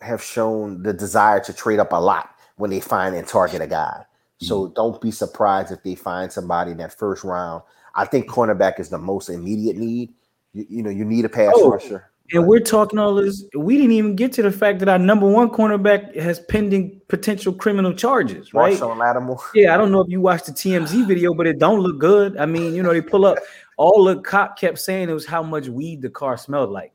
[0.00, 3.66] have shown the desire to trade up a lot when they find and target a
[3.66, 4.04] guy.
[4.40, 4.74] So mm-hmm.
[4.74, 7.62] don't be surprised if they find somebody in that first round.
[7.94, 10.12] I think cornerback is the most immediate need.
[10.52, 12.11] You, you know, you need a pass oh, rusher.
[12.32, 13.44] And we're talking all this.
[13.54, 17.52] We didn't even get to the fact that our number one cornerback has pending potential
[17.52, 18.78] criminal charges, right?
[18.80, 19.40] Lattimore.
[19.54, 22.38] Yeah, I don't know if you watched the TMZ video, but it don't look good.
[22.38, 23.38] I mean, you know, they pull up.
[23.76, 26.92] All the cop kept saying it was how much weed the car smelled like.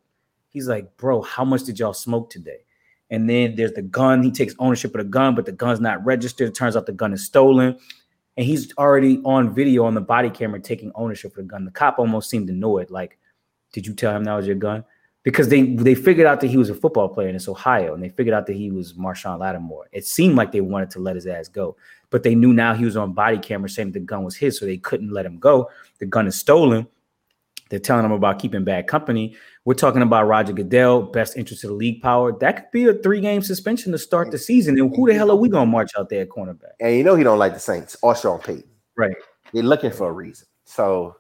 [0.50, 2.60] He's like, bro, how much did y'all smoke today?
[3.12, 4.24] And then there's the gun.
[4.24, 6.50] He takes ownership of the gun, but the gun's not registered.
[6.50, 7.78] It turns out the gun is stolen.
[8.38, 11.66] And he's already on video on the body camera taking ownership of the gun.
[11.66, 12.90] The cop almost seemed to know it.
[12.90, 13.18] Like,
[13.72, 14.84] did you tell him that was your gun?
[15.28, 18.02] Because they they figured out that he was a football player in this Ohio, and
[18.02, 19.90] they figured out that he was Marshon Lattimore.
[19.92, 21.76] It seemed like they wanted to let his ass go,
[22.12, 24.66] but they knew now he was on body camera saying the gun was his, so
[24.66, 25.70] they couldn't let him go.
[26.00, 26.88] The gun is stolen.
[27.70, 29.36] They're telling him about keeping bad company.
[29.66, 32.32] We're talking about Roger Goodell, best interest of the league power.
[32.32, 34.80] That could be a three game suspension to start the season.
[34.80, 36.76] And who the hell are we gonna march out there at cornerback?
[36.80, 38.64] And you know he don't like the Saints or Sean Payton.
[38.96, 39.18] Right.
[39.52, 40.48] They're looking for a reason.
[40.64, 41.18] So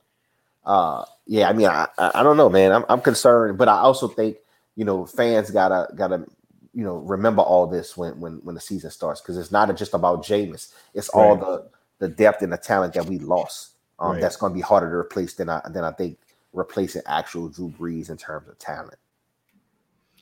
[0.67, 2.71] uh yeah, I mean, I, I don't know, man.
[2.71, 4.37] I'm, I'm concerned, but I also think
[4.75, 6.25] you know fans gotta gotta
[6.73, 9.93] you know remember all this when when when the season starts because it's not just
[9.93, 10.73] about Jameis.
[10.93, 11.23] It's right.
[11.23, 13.71] all the the depth and the talent that we lost.
[13.99, 14.21] Um, right.
[14.21, 16.19] That's going to be harder to replace than I than I think
[16.53, 18.97] replacing actual Drew Brees in terms of talent.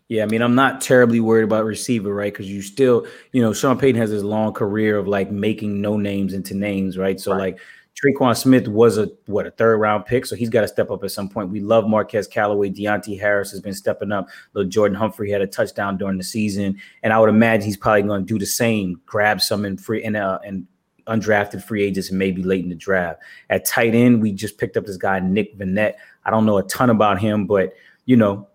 [0.07, 2.31] Yeah, I mean, I'm not terribly worried about receiver, right?
[2.31, 5.97] Because you still, you know, Sean Payton has this long career of like making no
[5.97, 7.19] names into names, right?
[7.19, 7.39] So right.
[7.39, 7.59] like
[7.95, 11.03] Tre'Quan Smith was a what a third round pick, so he's got to step up
[11.03, 11.49] at some point.
[11.49, 12.69] We love Marquez Callaway.
[12.69, 14.27] Deonte Harris has been stepping up.
[14.53, 18.01] Little Jordan Humphrey had a touchdown during the season, and I would imagine he's probably
[18.03, 18.99] going to do the same.
[19.05, 20.67] Grab some in free and uh, and
[21.07, 23.21] undrafted free agents and maybe late in the draft.
[23.49, 25.93] At tight end, we just picked up this guy Nick Vannett.
[26.25, 27.73] I don't know a ton about him, but
[28.05, 28.47] you know,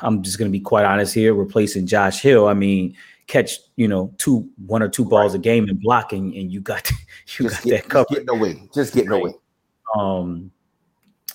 [0.00, 1.34] I'm just going to be quite honest here.
[1.34, 2.94] Replacing Josh Hill, I mean
[3.32, 5.38] catch you know two one or two balls right.
[5.38, 6.90] a game and blocking and you got
[7.38, 8.08] you just got get, that covered.
[8.08, 9.22] Just getting away, just getting right.
[9.22, 9.34] away.
[9.96, 10.50] Um,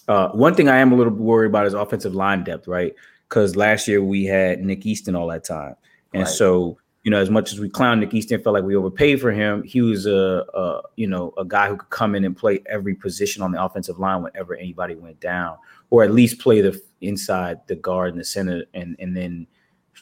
[0.08, 2.94] uh, one thing I am a little worried about is offensive line depth, right?
[3.28, 5.76] Because last year we had Nick Easton all that time,
[6.14, 6.32] and right.
[6.32, 9.32] so you know as much as we clown Nick Easton, felt like we overpaid for
[9.32, 9.64] him.
[9.64, 12.94] He was a, a you know a guy who could come in and play every
[12.94, 15.58] position on the offensive line whenever anybody went down,
[15.90, 19.48] or at least play the inside the guard and the center, and and then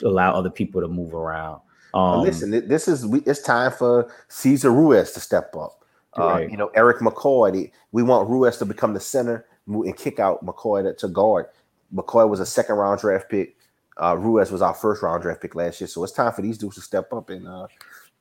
[0.04, 1.62] allow other people to move around.
[1.96, 5.84] Um, listen, this is it's time for Cesar Ruiz to step up.
[6.14, 7.72] Uh, you know, Erik McCoy.
[7.92, 11.48] we want Ruiz to become the center and kick out McCoy to, to guard.
[11.94, 13.58] McCoy was a second round draft pick.
[14.02, 15.88] Uh, Ruiz was our first round draft pick last year.
[15.88, 17.68] So it's time for these dudes to step up and uh,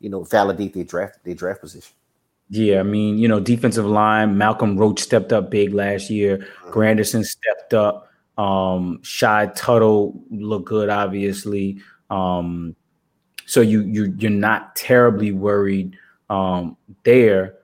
[0.01, 1.95] you know validate their draft their draft position.
[2.51, 6.39] Yeah, I mean, you know, defensive line, Malcolm Roach stepped up big last year.
[6.39, 6.71] Mm-hmm.
[6.71, 8.09] Granderson stepped up.
[8.37, 11.79] Um, Shy Tuttle looked good, obviously.
[12.11, 12.77] Um,
[13.47, 15.97] so you you you're not terribly worried
[16.31, 17.57] um, there.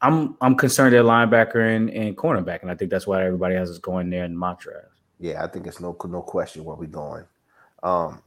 [0.00, 3.70] I'm I'm concerned at linebacker and, and cornerback, and I think that's why everybody has
[3.70, 4.64] us going there in mock.
[5.18, 7.24] Yeah, I think it's no no question where we're going.
[7.82, 8.22] Um,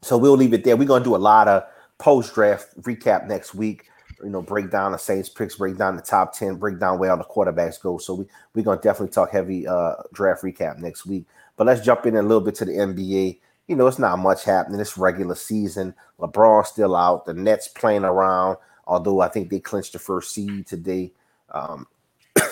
[0.00, 0.76] so we'll leave it there.
[0.76, 1.64] We're gonna do a lot of
[1.98, 3.86] post draft recap next week.
[4.22, 7.10] you know, break down the Saints picks, break down the top 10, break down where
[7.10, 7.98] all the quarterbacks go.
[7.98, 8.24] So we,
[8.54, 11.24] we're going to definitely talk heavy uh, draft recap next week.
[11.56, 13.38] But let's jump in a little bit to the NBA.
[13.68, 14.80] You know, it's not much happening.
[14.80, 15.94] It's regular season.
[16.18, 17.26] LeBron still out.
[17.26, 18.56] The Nets playing around,
[18.86, 21.12] although I think they clinched the first seed today.
[21.50, 21.86] Um,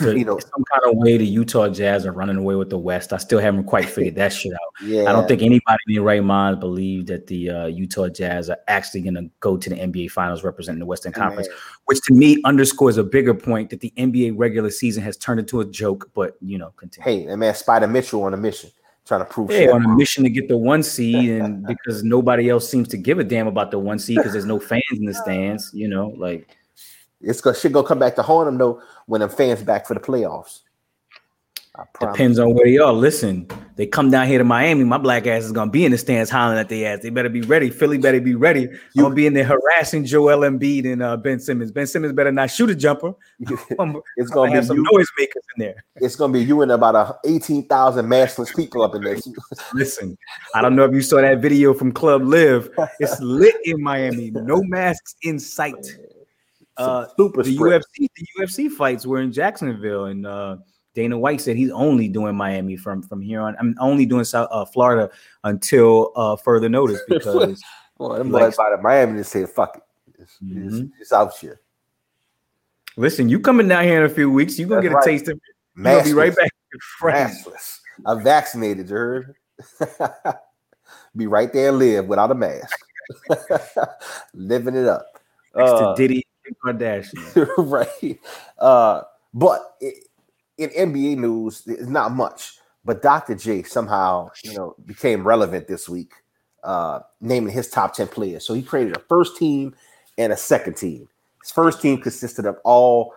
[0.01, 3.13] you know, some kind of way the Utah Jazz are running away with the West.
[3.13, 4.87] I still haven't quite figured that shit out.
[4.87, 5.05] Yeah.
[5.09, 8.59] I don't think anybody in their right mind believe that the uh, Utah Jazz are
[8.69, 11.57] actually going to go to the NBA Finals representing the Western Conference, Man.
[11.87, 15.61] which to me underscores a bigger point that the NBA regular season has turned into
[15.61, 16.11] a joke.
[16.15, 17.27] But you know, continue.
[17.27, 18.71] Hey, man, Spider Mitchell on a mission
[19.07, 19.51] trying to prove.
[19.51, 22.97] Hey, on a mission to get the one seed, and because nobody else seems to
[22.97, 25.71] give a damn about the one seed because there's no fans in the stands.
[25.73, 26.57] You know, like
[27.21, 29.95] it's gonna shit gonna come back to haunt them though when the fans back for
[29.95, 30.61] the playoffs.
[32.01, 33.47] Depends on where y'all Listen,
[33.77, 34.85] they come down here to Miami.
[34.85, 37.01] My black ass is gonna be in the stands hollering at the ass.
[37.03, 37.71] They better be ready.
[37.71, 38.63] Philly better be ready.
[38.95, 41.71] You gonna be in there harassing Joel Embiid and uh, Ben Simmons.
[41.71, 43.15] Ben Simmons better not shoot a jumper.
[43.41, 45.85] it's gonna be some noise makers in there.
[45.97, 49.19] It's gonna be you and about a eighteen thousand maskless people up in there.
[49.75, 50.17] Listen,
[50.55, 52.71] I don't know if you saw that video from Club LIV.
[52.99, 54.31] It's lit in Miami.
[54.31, 55.99] No masks in sight.
[56.79, 60.57] Uh, super the UFC the UFC fights were in Jacksonville, and uh,
[60.97, 63.55] Dana White said he's only doing Miami from from here on.
[63.61, 65.11] I'm only doing South uh, Florida
[65.45, 67.63] until uh, further notice because.
[67.99, 68.83] well, I'm like, about it.
[68.83, 69.83] Miami just said fuck it.
[70.19, 70.69] It's, mm-hmm.
[70.69, 71.61] it's, it's, out here.
[72.97, 75.05] Listen, you coming down here in a few weeks, you're gonna That's get a right.
[75.05, 75.83] taste of it.
[75.83, 76.51] Gonna be right back.
[77.03, 77.81] Maskless.
[78.07, 79.35] I'm vaccinated, you heard?
[81.17, 82.79] be right there and live without a mask.
[84.35, 85.07] Living it up.
[85.55, 86.27] Next uh, to Diddy
[86.65, 87.49] Kardashian.
[87.59, 88.21] right.
[88.59, 89.03] Uh,
[89.35, 90.07] but it,
[90.59, 92.59] in NBA news, it's not much.
[92.85, 93.35] But Dr.
[93.35, 96.13] J somehow, you know, became relevant this week,
[96.63, 98.47] uh, naming his top 10 players.
[98.47, 99.75] So he created a first team
[100.17, 101.09] and a second team.
[101.43, 103.13] His first team consisted of all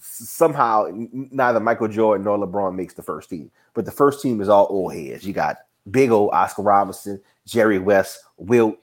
[0.00, 4.48] somehow neither Michael Jordan nor LeBron makes the first team, but the first team is
[4.48, 5.26] all old heads.
[5.26, 5.58] You got
[5.90, 8.78] big old Oscar Robertson, Jerry West, Wilt,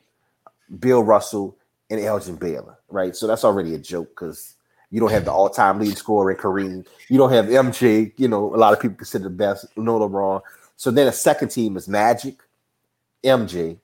[0.80, 1.57] Bill Russell,
[1.89, 3.15] and Elgin Baylor, right?
[3.15, 4.55] So that's already a joke because
[4.92, 6.86] you don't have the all-time lead scorer in Kareem.
[7.10, 8.14] You don't have MJ.
[8.18, 9.66] You know, a lot of people consider the best.
[9.78, 10.42] No LeBron.
[10.78, 12.42] So then a second team is Magic,
[13.24, 13.78] MJ,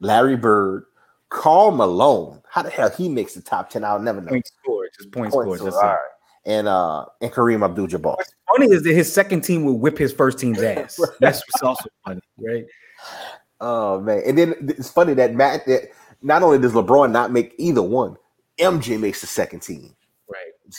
[0.00, 0.84] Larry Bird,
[1.28, 2.42] Karl Malone.
[2.48, 3.84] How the hell he makes the top ten?
[3.84, 4.30] I'll never know.
[4.30, 5.72] Point score, just point, point score.
[5.72, 5.98] All right.
[6.44, 8.16] And uh and Kareem Abdul-Jabbar.
[8.16, 10.98] What's funny is that his second team will whip his first team's ass.
[10.98, 11.08] right.
[11.20, 12.66] That's what's also funny, right?
[13.60, 14.22] Oh man!
[14.26, 15.90] And then it's funny that Matt that
[16.20, 18.16] not only does LeBron not make either one,
[18.58, 19.94] MJ makes the second team.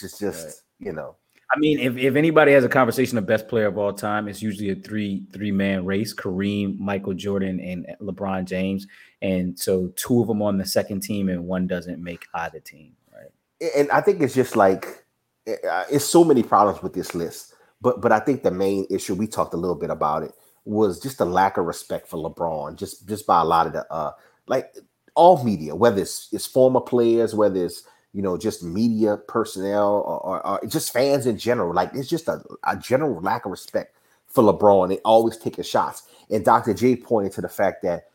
[0.01, 0.03] Right.
[0.03, 0.87] It's just, just right.
[0.87, 1.15] you know.
[1.55, 4.41] I mean, if, if anybody has a conversation of best player of all time, it's
[4.41, 8.87] usually a three three man race: Kareem, Michael Jordan, and LeBron James.
[9.21, 12.93] And so two of them on the second team, and one doesn't make either team.
[13.13, 13.71] Right.
[13.75, 15.05] And I think it's just like
[15.47, 17.53] uh, it's so many problems with this list.
[17.81, 20.31] But but I think the main issue we talked a little bit about it
[20.65, 23.85] was just the lack of respect for LeBron, just just by a lot of the
[23.91, 24.13] uh
[24.47, 24.75] like
[25.15, 27.83] all media, whether it's, it's former players, whether it's
[28.13, 31.73] you know just media personnel or, or, or just fans in general.
[31.73, 33.97] Like it's just a, a, general lack of respect
[34.27, 34.89] for LeBron.
[34.89, 36.03] They always taking shots.
[36.29, 36.73] And Dr.
[36.73, 38.05] J pointed to the fact that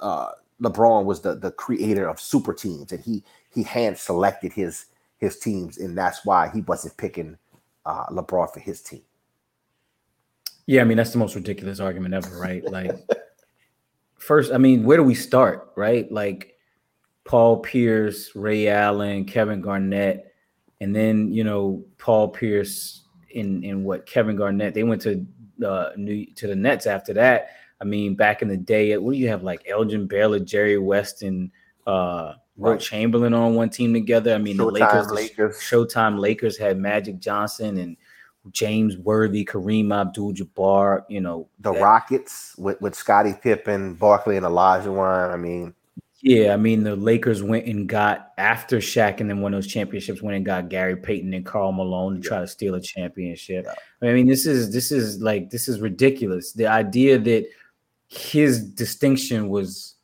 [0.00, 4.86] uh, LeBron was the the creator of super teams, and he he hand selected his
[5.18, 7.36] his teams, and that's why he wasn't picking
[7.84, 9.02] uh, LeBron for his team.
[10.66, 12.64] Yeah, I mean that's the most ridiculous argument ever, right?
[12.64, 12.92] Like
[14.16, 16.10] first, I mean, where do we start, right?
[16.10, 16.51] Like
[17.24, 20.34] Paul Pierce, Ray Allen, Kevin Garnett,
[20.80, 24.74] and then you know Paul Pierce in in what Kevin Garnett.
[24.74, 25.24] They went to
[25.64, 27.50] uh, New to the Nets after that.
[27.80, 31.22] I mean, back in the day, what do you have like Elgin Baylor, Jerry West,
[31.22, 31.50] and
[31.86, 34.34] uh, Wilt Chamberlain on one team together?
[34.34, 37.96] I mean, Showtime, the Lakers, Lakers, Showtime Lakers had Magic Johnson and
[38.50, 41.48] James Worthy, Kareem Abdul Jabbar, you know.
[41.60, 45.32] The that, Rockets with, with Scottie Pippen, Barkley, and Olajuwon.
[45.32, 45.74] I mean,
[46.22, 50.22] yeah, I mean, the Lakers went and got after Shaq and then won those championships,
[50.22, 52.28] went and got Gary Payton and Karl Malone to yeah.
[52.28, 53.66] try to steal a championship.
[53.66, 54.08] Yeah.
[54.08, 56.52] I mean, this is this is like this is ridiculous.
[56.52, 57.48] The idea that
[58.06, 59.96] his distinction was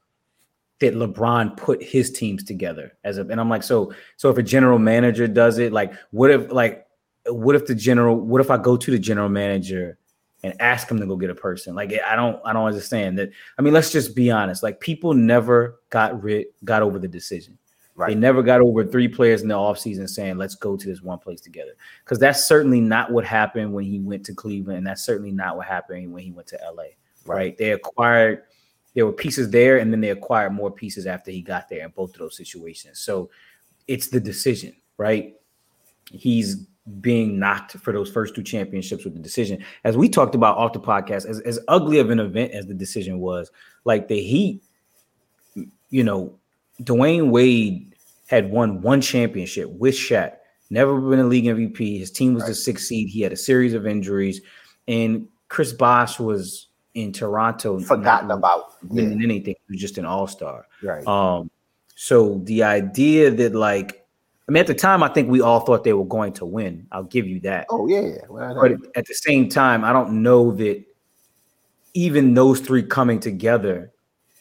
[0.80, 4.42] that LeBron put his teams together as a and I'm like, so so if a
[4.42, 6.84] general manager does it, like what if like
[7.26, 9.98] what if the general what if I go to the general manager
[10.42, 11.74] and ask him to go get a person?
[11.74, 13.30] Like I don't I don't understand that.
[13.58, 14.62] I mean, let's just be honest.
[14.62, 17.58] Like people never got rid got over the decision.
[17.98, 18.10] Right.
[18.10, 21.18] They never got over three players in the offseason saying, let's go to this one
[21.18, 21.72] place together.
[22.04, 24.78] Because that's certainly not what happened when he went to Cleveland.
[24.78, 26.82] And that's certainly not what happened when he went to LA.
[26.82, 26.94] Right.
[27.26, 27.58] right?
[27.58, 28.44] They acquired,
[28.94, 31.90] there were pieces there, and then they acquired more pieces after he got there in
[31.90, 33.00] both of those situations.
[33.00, 33.30] So
[33.88, 35.34] it's the decision, right?
[36.12, 36.68] He's
[37.00, 39.64] being knocked for those first two championships with the decision.
[39.84, 42.74] As we talked about off the podcast, as, as ugly of an event as the
[42.74, 43.50] decision was,
[43.84, 44.62] like the Heat,
[45.90, 46.38] you know,
[46.82, 47.94] Dwyane Wade
[48.28, 50.36] had won one championship with Shaq,
[50.70, 51.98] never been a league MVP.
[51.98, 52.50] His team was right.
[52.50, 53.08] the sixth seed.
[53.08, 54.40] He had a series of injuries,
[54.86, 59.24] and Chris Bosh was in Toronto, forgotten about winning yeah.
[59.24, 59.54] anything.
[59.66, 60.66] He was just an all star.
[60.82, 61.06] Right.
[61.06, 61.50] Um.
[61.96, 64.06] So the idea that like
[64.48, 66.86] I mean, at the time, I think we all thought they were going to win.
[66.90, 67.66] I'll give you that.
[67.70, 70.82] Oh yeah, well, but at the same time, I don't know that
[71.92, 73.92] even those three coming together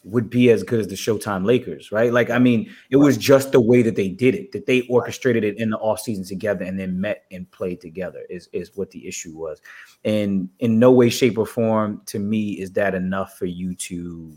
[0.04, 2.14] would be as good as the Showtime Lakers, right?
[2.14, 3.04] Like, I mean, it right.
[3.04, 6.00] was just the way that they did it, that they orchestrated it in the off
[6.00, 9.62] season together and then met and played together is, is what the issue was.
[10.06, 14.34] And in no way, shape, or form, to me, is that enough for you to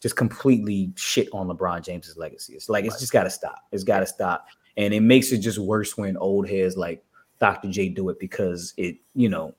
[0.00, 2.54] just completely shit on LeBron James's legacy.
[2.54, 3.62] It's like, it's just got to stop.
[3.70, 4.46] It's got to stop.
[4.76, 7.04] And it makes it just worse when old heads like
[7.40, 7.70] Dr.
[7.70, 9.54] J do it because it, you know,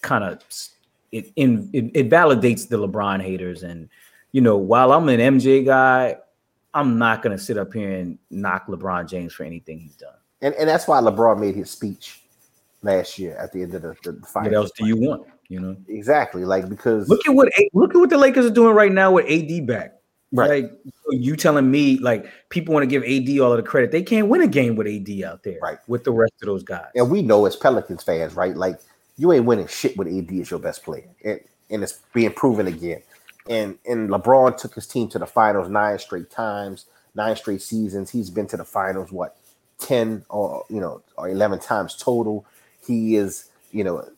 [0.00, 0.40] kind of
[1.12, 3.88] it, in, it, it validates the LeBron haters and
[4.32, 6.16] you know, while I'm an MJ guy,
[6.74, 10.16] I'm not gonna sit up here and knock LeBron James for anything he's done.
[10.42, 12.20] And and that's why LeBron made his speech
[12.82, 15.28] last year at the end of the, the, the What else do you want?
[15.48, 18.74] You know exactly like because look at what look at what the Lakers are doing
[18.74, 19.93] right now with AD back.
[20.34, 20.64] Right.
[20.64, 20.72] Like
[21.10, 23.92] you telling me like people want to give AD all of the credit.
[23.92, 25.78] They can't win a game with AD out there, right?
[25.86, 26.86] With the rest of those guys.
[26.94, 28.56] And we know as Pelicans fans, right?
[28.56, 28.80] Like
[29.16, 31.08] you ain't winning shit with AD as your best player.
[31.24, 33.02] And and it's being proven again
[33.48, 38.10] and and LeBron took his team to the finals nine straight times, nine straight seasons.
[38.10, 39.36] He's been to the finals what
[39.78, 42.46] ten or you know or eleven times total.
[42.86, 44.08] He is you know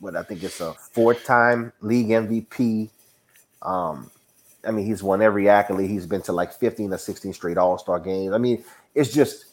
[0.00, 2.90] what I think it's a fourth time league MVP.
[3.62, 4.10] Um,
[4.66, 5.90] I mean, he's won every accolade.
[5.90, 8.32] He's been to like 15 or 16 straight All Star games.
[8.32, 9.46] I mean, it's just,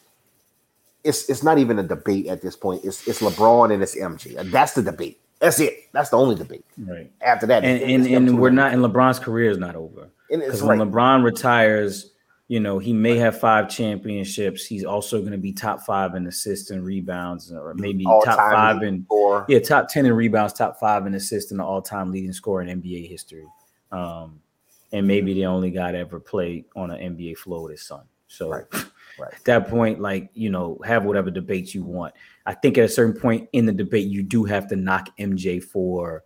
[1.04, 2.86] it's it's not even a debate at this point.
[2.86, 4.52] It's it's LeBron and it's MJ.
[4.52, 5.20] That's the debate.
[5.40, 5.92] That's it.
[5.92, 6.64] That's the only debate.
[6.78, 7.12] Right.
[7.22, 8.74] After that, and and, and we're not.
[8.74, 10.10] And LeBron's career is not over.
[10.30, 12.12] Because when LeBron retires,
[12.48, 14.64] you know he may have five championships.
[14.66, 18.84] He's also going to be top five in assists and rebounds, or maybe top five
[18.84, 19.46] in four.
[19.50, 22.82] yeah, top ten in rebounds, top five in assists, and the all-time leading scorer in
[22.82, 23.46] NBA history.
[23.92, 24.40] Um,
[24.92, 28.04] and maybe the only guy to ever play on an NBA floor with his son.
[28.28, 28.50] So.
[28.50, 28.66] Right.
[29.20, 29.34] Right.
[29.34, 32.14] At that point, like you know, have whatever debates you want.
[32.46, 35.62] I think at a certain point in the debate, you do have to knock MJ
[35.62, 36.24] for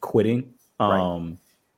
[0.00, 0.54] quitting.
[0.80, 0.90] Um,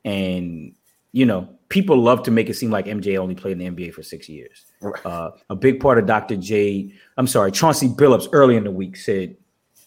[0.05, 0.12] right.
[0.12, 0.75] and
[1.12, 3.95] you know, people love to make it seem like MJ only played in the NBA
[3.95, 4.67] for six years.
[4.81, 5.05] Right.
[5.07, 6.37] Uh, a big part of Dr.
[6.37, 9.37] J, I'm sorry, Chauncey Billups early in the week said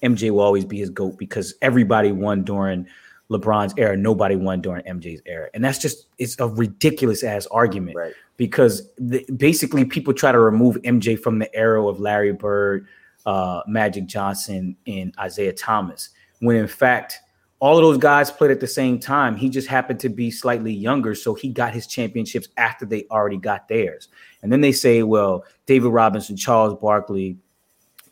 [0.04, 2.88] MJ will always be his GOAT because everybody won during
[3.30, 5.50] LeBron's era, nobody won during MJ's era.
[5.54, 8.14] And that's just it's a ridiculous ass argument right.
[8.38, 12.88] because the, basically people try to remove MJ from the era of Larry Bird,
[13.26, 16.10] uh, Magic Johnson, and Isiah Thomas,
[16.40, 17.20] when in fact
[17.60, 19.36] all of those guys played at the same time.
[19.36, 23.38] He just happened to be slightly younger, so he got his championships after they already
[23.38, 24.08] got theirs.
[24.42, 27.38] And then they say, well, David Robinson, Charles Barkley,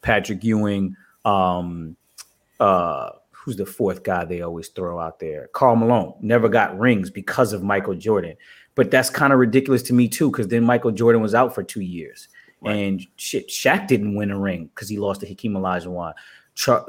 [0.01, 1.95] Patrick Ewing, um,
[2.59, 3.11] uh,
[3.47, 5.47] who's the fourth guy they always throw out there?
[5.53, 8.35] Karl Malone never got rings because of Michael Jordan.
[8.75, 11.63] But that's kind of ridiculous to me too, because then Michael Jordan was out for
[11.63, 12.27] two years.
[12.59, 12.75] Right.
[12.75, 16.13] And shit, Shaq didn't win a ring because he lost to Hakeem Olajuwon.
[16.55, 16.85] Char-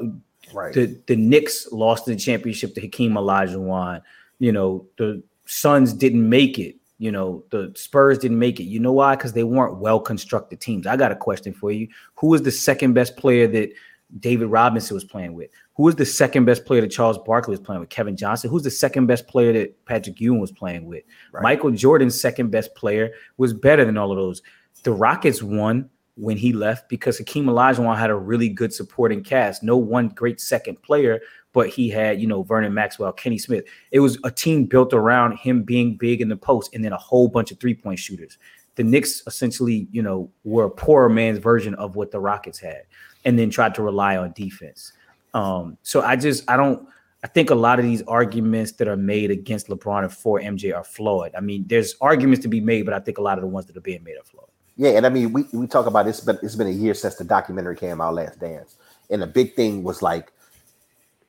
[0.53, 0.73] right.
[0.73, 4.01] The the Knicks lost the championship to Hakeem Olajuwon.
[4.39, 6.75] You know, the Suns didn't make it.
[6.97, 8.65] You know, the Spurs didn't make it.
[8.65, 9.15] You know why?
[9.15, 10.85] Because they weren't well constructed teams.
[10.85, 11.87] I got a question for you.
[12.15, 13.71] Who was the second best player that
[14.17, 15.51] David Robinson was playing with?
[15.75, 17.89] Who was the second best player that Charles Barkley was playing with?
[17.89, 18.49] Kevin Johnson.
[18.49, 21.03] Who's the second best player that Patrick Ewing was playing with?
[21.31, 21.43] Right.
[21.43, 24.41] Michael Jordan's second best player was better than all of those.
[24.83, 29.63] The Rockets won when he left because Hakeem Olajuwon had a really good supporting cast.
[29.63, 31.21] No one great second player,
[31.53, 33.65] but he had, you know, Vernon Maxwell, Kenny Smith.
[33.91, 36.97] It was a team built around him being big in the post and then a
[36.97, 38.37] whole bunch of three-point shooters.
[38.75, 42.83] The Knicks essentially, you know, were a poorer man's version of what the Rockets had
[43.29, 44.91] and then tried to rely on defense.
[45.33, 46.87] Um, so I just I don't
[47.23, 50.75] I think a lot of these arguments that are made against LeBron and for MJ
[50.75, 51.31] are flawed.
[51.37, 53.67] I mean, there's arguments to be made, but I think a lot of the ones
[53.67, 54.47] that are being made are flawed.
[54.77, 57.15] Yeah, and I mean, we, we talk about this, but it's been a year since
[57.15, 58.77] the documentary came out, Last Dance,
[59.09, 60.31] and the big thing was like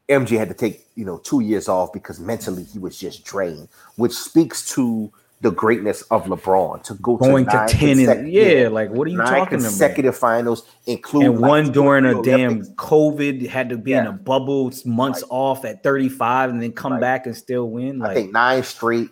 [0.08, 3.68] MJ had to take you know two years off because mentally he was just drained,
[3.96, 8.68] which speaks to the greatness of LeBron to go going to, to ten and yeah,
[8.68, 9.48] like what are you talking about?
[9.48, 10.20] consecutive about?
[10.20, 14.02] finals, including and one during a damn COVID, had to be yeah.
[14.02, 15.30] in a bubble, months right.
[15.30, 17.00] off at thirty five, and then come right.
[17.00, 17.98] back and still win.
[17.98, 19.10] Like, I think nine straight.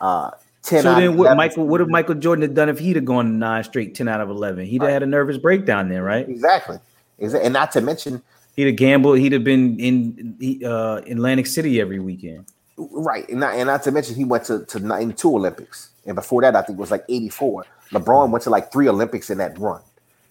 [0.00, 0.30] Uh,
[0.62, 1.36] 10 So out of then, what 11.
[1.36, 1.66] Michael?
[1.66, 4.28] What if Michael Jordan had done if he'd have gone nine straight, ten out of
[4.28, 4.66] eleven?
[4.66, 6.28] He'd have had a nervous breakdown then, right?
[6.28, 6.78] Exactly.
[7.18, 8.22] And not to mention,
[8.60, 9.18] He'd have gambled.
[9.18, 12.44] He'd have been in uh, Atlantic City every weekend.
[12.92, 15.90] Right, and not, and not to mention, he went to, to 92 Olympics.
[16.06, 17.64] And before that, I think it was like 84.
[17.92, 19.80] LeBron went to like three Olympics in that run.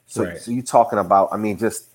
[0.07, 0.37] So, Right.
[0.39, 1.89] so you're talking about, I mean, just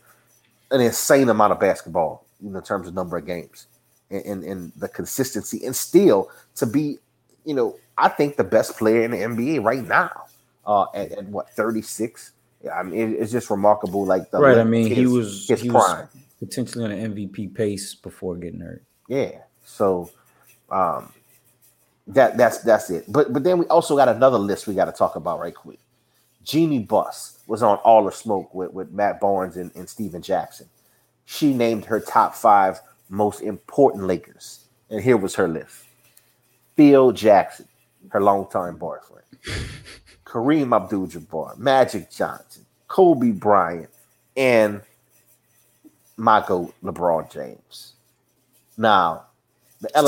[0.70, 3.66] an insane amount of basketball you know, in terms of number of games
[4.10, 5.64] and, and, and the consistency.
[5.64, 6.98] And still to be,
[7.44, 10.24] you know, I think the best player in the NBA right now
[10.66, 12.32] uh, at, at what, 36?
[12.62, 14.04] Yeah, I mean, it- it's just remarkable.
[14.04, 14.58] Like the Right.
[14.58, 16.08] I mean, he was his he prime.
[16.14, 18.82] was potentially on an MVP pace before getting hurt.
[19.08, 19.38] Yeah.
[19.64, 20.10] So
[20.74, 21.12] um
[22.08, 23.04] that that's that's it.
[23.08, 25.78] But but then we also got another list we got to talk about right quick.
[26.42, 30.68] Jeanie Buss was on All the Smoke with, with Matt Barnes and, and Stephen Jackson.
[31.24, 34.66] She named her top five most important Lakers.
[34.90, 35.84] And here was her list.
[36.76, 37.66] Phil Jackson,
[38.10, 39.24] her longtime boyfriend.
[40.26, 43.88] Kareem Abdul Jabbar, Magic Johnson, Kobe Bryant,
[44.36, 44.82] and
[46.16, 47.92] Michael LeBron James.
[48.76, 49.33] Now, the It's elephant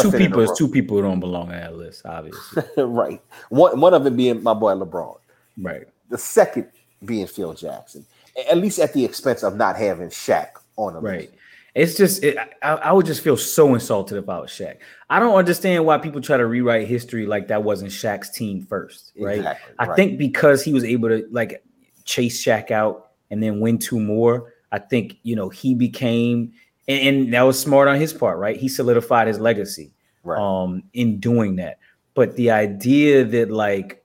[0.01, 0.41] two people.
[0.41, 2.63] It's two people who don't belong on that list, obviously.
[2.77, 3.21] right.
[3.51, 5.19] One one of them being my boy LeBron.
[5.63, 5.85] right.
[6.09, 6.69] The second
[7.05, 8.07] being Phil Jackson.
[8.51, 11.21] At least at the expense of not having Shaq on the Right.
[11.23, 11.33] list.
[11.75, 14.77] It's just it, I, I would just feel so insulted about Shaq.
[15.11, 19.13] I don't understand why people try to rewrite history like that wasn't Shaq's team first,
[19.21, 19.39] right?
[19.39, 19.97] Exactly, I right.
[19.97, 21.63] think because he was able to like
[22.05, 26.53] chase Shaq out and then win two more, I think you know he became
[26.89, 28.57] and, and that was smart on his part, right?
[28.57, 29.93] He solidified his legacy
[30.25, 30.41] Right.
[30.41, 31.79] um in doing that.
[32.15, 34.05] But the idea that like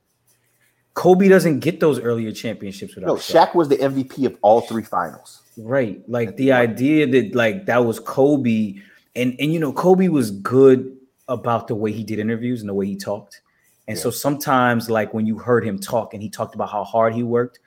[0.94, 3.48] Kobe doesn't get those earlier championships without no, Shaq.
[3.50, 5.42] Shaq was the MVP of all three finals.
[5.58, 6.02] Right.
[6.08, 8.76] Like the idea that like that was Kobe
[9.16, 10.96] and and you know Kobe was good
[11.28, 13.42] about the way he did interviews and the way he talked.
[13.88, 17.14] And so sometimes like when you heard him talk and he talked about how hard
[17.14, 17.60] he worked,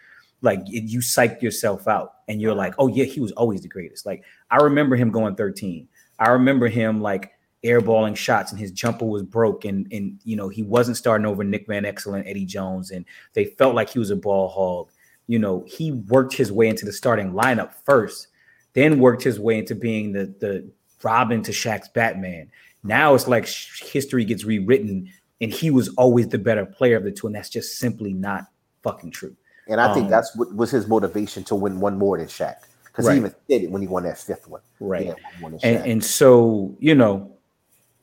[0.42, 3.68] like it, you psyched yourself out and you're like, "Oh yeah, he was always the
[3.68, 4.22] greatest." Like
[4.54, 5.88] I remember him going 13.
[6.18, 7.32] I remember him like
[7.64, 11.42] airballing shots and his jumper was broke and and you know he wasn't starting over
[11.42, 14.90] Nick Van Exel and Eddie Jones and they felt like he was a ball hog
[15.26, 18.28] you know, he worked his way into the starting lineup first,
[18.74, 20.70] then worked his way into being the the
[21.02, 22.50] Robin to Shaq's Batman.
[22.82, 27.04] Now it's like sh- history gets rewritten, and he was always the better player of
[27.04, 28.44] the two, and that's just simply not
[28.82, 29.36] fucking true.
[29.66, 32.56] And I think Um, that's what was his motivation to win one more than Shaq.
[32.94, 33.14] Because Right.
[33.14, 34.60] he even said it when he won that fifth one.
[34.78, 35.12] Right.
[35.40, 37.32] One And and so you know,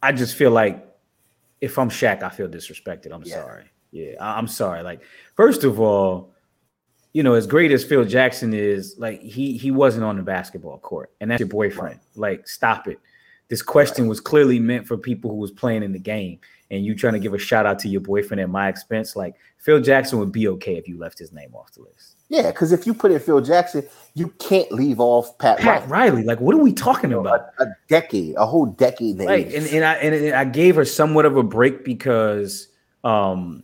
[0.04, 0.86] I just feel like
[1.62, 3.14] if I'm Shaq, I feel disrespected.
[3.14, 3.36] I'm Yeah.
[3.42, 3.64] sorry.
[3.92, 4.84] Yeah, I- I'm sorry.
[4.84, 5.02] Like
[5.36, 6.34] first of all,
[7.14, 10.80] you know, as great as Phil Jackson is, like he he wasn't on the basketball
[10.80, 12.00] court, and that's your boyfriend.
[12.16, 13.00] Like, stop it.
[13.48, 16.40] This question was clearly meant for people who was playing in the game,
[16.72, 19.16] and you trying to give a shout out to your boyfriend at my expense.
[19.16, 22.16] Like Phil Jackson would be okay if you left his name off the list.
[22.30, 23.84] yeah, because if you put in Phil Jackson,
[24.16, 26.12] you can't leave off Pat, Pat Riley.
[26.12, 27.48] Riley, like what are we talking about?
[27.60, 29.12] A, a decade, a whole decade.
[29.12, 32.70] in the right and, and i and i gave her somewhat of a break because
[33.04, 33.64] um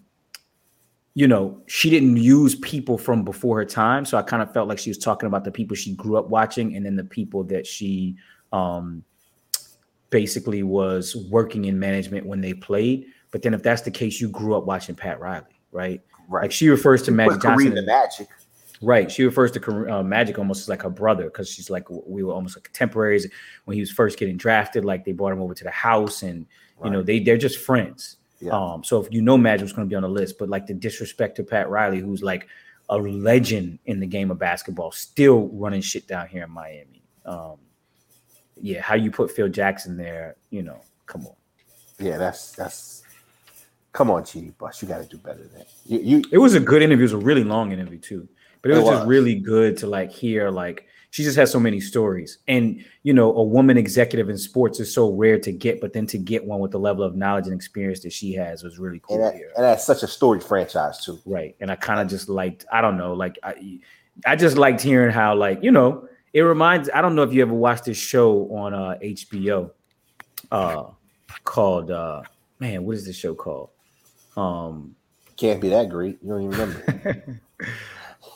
[1.16, 4.68] you know she didn't use people from before her time so i kind of felt
[4.68, 7.44] like she was talking about the people she grew up watching and then the people
[7.44, 8.16] that she
[8.52, 9.04] um
[10.10, 14.30] basically was working in management when they played but then if that's the case you
[14.30, 16.44] grew up watching pat riley right right.
[16.44, 18.28] like she refers to magic johnson and Magic.
[18.82, 19.10] Right.
[19.12, 22.34] She refers to uh, Magic almost as like her brother because she's like we were
[22.34, 23.28] almost like contemporaries
[23.66, 24.86] when he was first getting drafted.
[24.86, 26.46] Like they brought him over to the house, and
[26.84, 28.18] you know they they're just friends.
[28.40, 28.52] Yeah.
[28.52, 28.84] Um.
[28.84, 30.74] So if you know Magic was going to be on the list, but like the
[30.74, 32.48] disrespect to Pat Riley, who's like
[32.90, 37.04] a legend in the game of basketball, still running shit down here in Miami.
[37.26, 37.58] Um.
[38.62, 38.82] Yeah.
[38.82, 40.36] How you put Phil Jackson there?
[40.50, 40.82] You know.
[41.08, 41.34] Come on.
[42.00, 43.04] Yeah, that's that's.
[43.94, 45.68] Come on, G Bus, you got to do better than that.
[45.86, 47.04] You, you It was a good interview.
[47.04, 48.28] It was a really long interview too,
[48.62, 50.52] but it It was, just really good to like hear.
[50.52, 54.80] Like she just has so many stories, and you know, a woman executive in sports
[54.80, 55.82] is so rare to get.
[55.82, 58.62] But then to get one with the level of knowledge and experience that she has
[58.62, 61.18] was really cool and, that, and that's such a storied franchise too.
[61.26, 62.66] Right, and I kind of just liked.
[62.72, 63.80] I don't know, like I,
[64.28, 66.88] I just liked hearing how like you know it reminds.
[66.94, 69.72] I don't know if you ever watched this show on uh HBO,
[70.52, 70.84] uh,
[71.44, 72.22] called uh
[72.60, 73.72] man, what is this show called?
[74.38, 74.96] Um.
[75.36, 76.20] Can't be that great.
[76.22, 77.42] You don't even remember.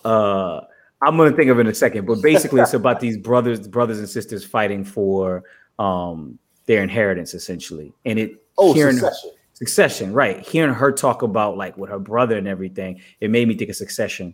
[0.06, 0.62] uh
[1.04, 4.00] I'm gonna think of it in a second, but basically it's about these brothers, brothers
[4.00, 5.44] and sisters fighting for
[5.78, 7.94] um their inheritance essentially.
[8.06, 9.32] And it oh, hearing Succession.
[9.54, 10.40] succession, right?
[10.40, 13.76] Hearing her talk about like with her brother and everything, it made me think of
[13.76, 14.34] succession.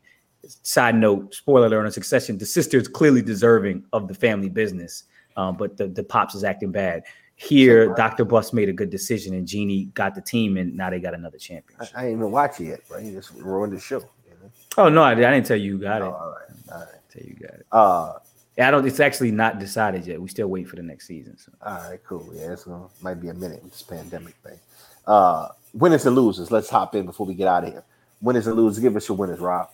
[0.64, 5.04] Side note, spoiler alert on succession, the sister is clearly deserving of the family business.
[5.36, 7.04] Um, but the, the pops is acting bad.
[7.36, 8.26] Here, Dr.
[8.26, 11.38] Buss made a good decision, and Jeanie got the team, and now they got another
[11.38, 11.78] champion.
[11.80, 11.98] I, championship.
[12.00, 12.98] I ain't even watch it yet, bro.
[12.98, 14.00] You just ruined the show.
[14.00, 14.52] You know?
[14.78, 16.06] Oh no, I, I didn't tell you you got it.
[16.06, 16.88] Oh, all right, all right.
[17.12, 17.66] tell you you got it.
[17.72, 18.14] Uh,
[18.58, 18.88] Yeah, I don't.
[18.88, 20.20] It's actually not decided yet.
[20.20, 21.38] We still wait for the next season.
[21.38, 21.52] So.
[21.62, 22.28] all right, cool.
[22.34, 24.60] Yeah, it's gonna might be a minute with this pandemic thing.
[25.06, 26.50] Uh, winners and losers.
[26.50, 27.84] Let's hop in before we get out of here.
[28.20, 28.82] Winners and losers.
[28.82, 29.70] Give us your winners, Rob.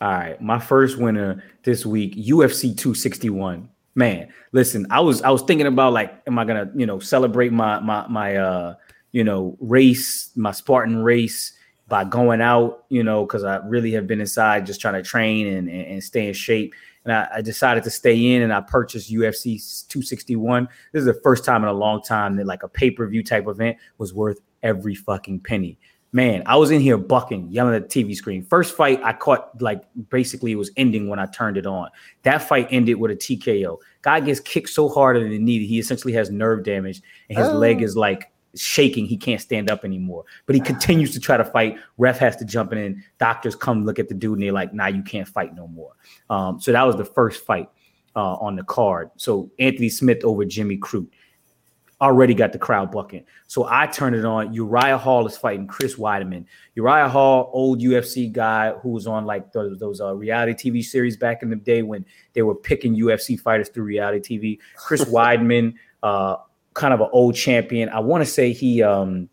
[0.00, 3.68] All right, my first winner this week, UFC 261.
[3.94, 7.52] Man, listen, I was I was thinking about like, am I gonna you know celebrate
[7.52, 8.74] my my my uh
[9.10, 11.54] you know race, my Spartan race
[11.88, 15.48] by going out, you know, because I really have been inside just trying to train
[15.48, 16.74] and and, and stay in shape.
[17.04, 20.68] And I, I decided to stay in and I purchased UFC 261.
[20.92, 23.78] This is the first time in a long time that like a pay-per-view type event
[23.96, 25.78] was worth every fucking penny
[26.12, 28.42] man, I was in here bucking, yelling at the TV screen.
[28.42, 31.88] First fight, I caught like basically it was ending when I turned it on.
[32.22, 33.78] That fight ended with a TKO.
[34.02, 37.38] Guy gets kicked so hard in the knee that he essentially has nerve damage and
[37.38, 37.58] his Oh.
[37.58, 39.04] leg is like shaking.
[39.04, 40.24] He can't stand up anymore.
[40.46, 41.76] But he continues to try to fight.
[41.98, 43.04] Ref has to jump in.
[43.18, 45.92] Doctors come look at the dude and they're like, nah, you can't fight no more.
[46.30, 47.68] Um, so that was the first fight
[48.16, 49.10] uh, on the card.
[49.16, 51.08] So Anthony Smith over Jimmy Crute
[52.00, 53.24] already got the crowd bucking.
[53.46, 54.52] So I turned it on.
[54.52, 56.44] Uriah Hall is fighting Chris Weidman.
[56.74, 61.16] Uriah Hall, old UFC guy who was on like those, those uh, reality TV series
[61.16, 64.58] back in the day when they were picking UFC fighters through reality TV.
[64.76, 66.36] Chris Weidman, uh,
[66.74, 67.88] kind of an old champion.
[67.88, 69.28] I want to say he um,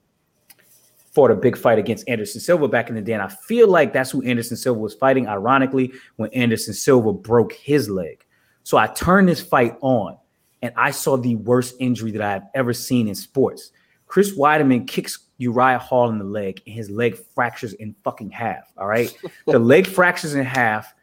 [1.11, 3.13] fought a big fight against Anderson Silva back in the day.
[3.13, 7.53] And I feel like that's who Anderson Silva was fighting, ironically, when Anderson Silva broke
[7.53, 8.25] his leg.
[8.63, 10.17] So I turned this fight on
[10.61, 13.71] and I saw the worst injury that I have ever seen in sports.
[14.07, 18.71] Chris Weidman kicks Uriah Hall in the leg, and his leg fractures in fucking half.
[18.77, 20.93] All right, the leg fractures in half,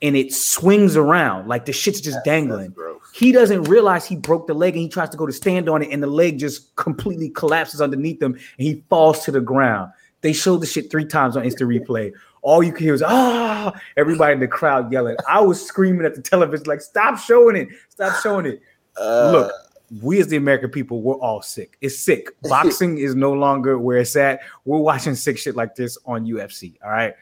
[0.00, 2.74] and it swings around like the shit's just dangling.
[3.14, 5.82] He doesn't realize he broke the leg, and he tries to go to stand on
[5.82, 9.92] it, and the leg just completely collapses underneath him, and he falls to the ground.
[10.20, 12.12] They showed the shit three times on instant replay.
[12.42, 15.16] All you can hear was ah, everybody in the crowd yelling.
[15.28, 17.68] I was screaming at the television like, "Stop showing it!
[17.88, 18.62] Stop showing it!"
[18.96, 19.52] Uh, Look,
[20.00, 21.76] we as the American people, we're all sick.
[21.80, 22.28] It's sick.
[22.42, 24.40] Boxing is no longer where it's at.
[24.64, 26.76] We're watching sick shit like this on UFC.
[26.82, 27.14] All right.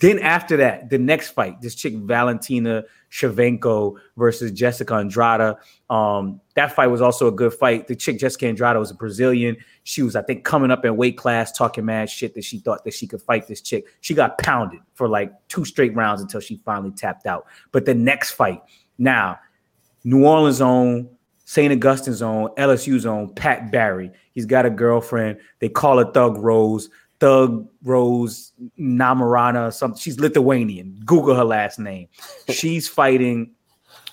[0.00, 5.54] Then after that, the next fight, this chick Valentina Shevchenko versus Jessica Andrade.
[5.88, 7.86] Um, that fight was also a good fight.
[7.86, 9.56] The chick Jessica Andrade was a Brazilian.
[9.84, 12.84] She was, I think, coming up in weight class, talking mad shit that she thought
[12.84, 13.86] that she could fight this chick.
[14.00, 17.46] She got pounded for like two straight rounds until she finally tapped out.
[17.70, 18.62] But the next fight,
[18.98, 19.38] now
[20.04, 21.08] New Orleans own,
[21.46, 21.72] St.
[21.72, 24.10] Augustine's own, LSU's own, Pat Barry.
[24.32, 25.38] He's got a girlfriend.
[25.58, 26.90] They call her Thug Rose.
[27.20, 29.98] Thug Rose Namarana, something.
[29.98, 31.00] She's Lithuanian.
[31.04, 32.08] Google her last name.
[32.50, 33.52] She's fighting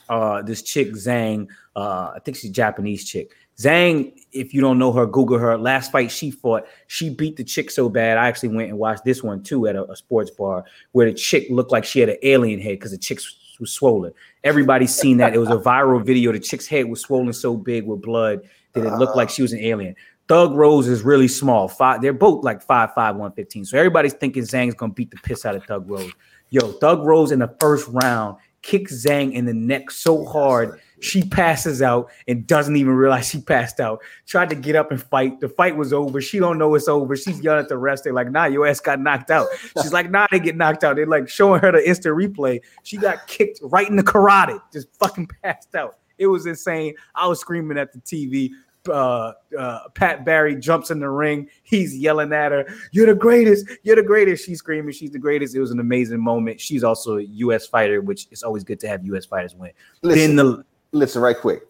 [0.08, 1.48] uh, this chick Zhang.
[1.76, 3.34] Uh, I think she's a Japanese chick.
[3.58, 5.58] Zhang, if you don't know her, Google her.
[5.58, 8.18] Last fight she fought, she beat the chick so bad.
[8.18, 11.14] I actually went and watched this one too at a, a sports bar where the
[11.14, 13.20] chick looked like she had an alien head because the chick
[13.62, 14.12] was swollen.
[14.44, 15.34] Everybody's seen that.
[15.34, 16.34] It was a viral video.
[16.34, 18.42] The chick's head was swollen so big with blood
[18.74, 19.96] that it looked like she was an alien.
[20.28, 21.68] Thug Rose is really small.
[21.68, 23.66] Five, they're both like 5'5, 115.
[23.66, 26.12] So everybody's thinking Zhang's gonna beat the piss out of Thug Rose.
[26.50, 31.24] Yo, Thug Rose in the first round kicks Zhang in the neck so hard she
[31.24, 34.02] passes out and doesn't even realize she passed out.
[34.28, 35.40] Tried to get up and fight.
[35.40, 36.22] The fight was over.
[36.22, 37.16] She don't know it's over.
[37.16, 38.04] She's yelling at the rest.
[38.04, 39.48] They're like, "Nah, your ass got knocked out."
[39.82, 42.62] She's like, "Nah, they get knocked out." They're like showing her the instant replay.
[42.84, 45.98] She got kicked right in the carotid, just fucking passed out.
[46.18, 46.94] It was insane.
[47.16, 48.52] I was screaming at the TV.
[48.90, 51.48] Uh, uh, Pat Barry jumps in the ring.
[51.62, 53.66] He's yelling at her, "You're the greatest!
[53.84, 56.60] You're the greatest!" She's screaming, "She's the greatest!" It was an amazing moment.
[56.60, 57.66] She's also a U.S.
[57.66, 59.26] fighter, which is always good to have U.S.
[59.26, 59.72] fighters win.
[60.04, 61.64] Listen, then the listen, right quick.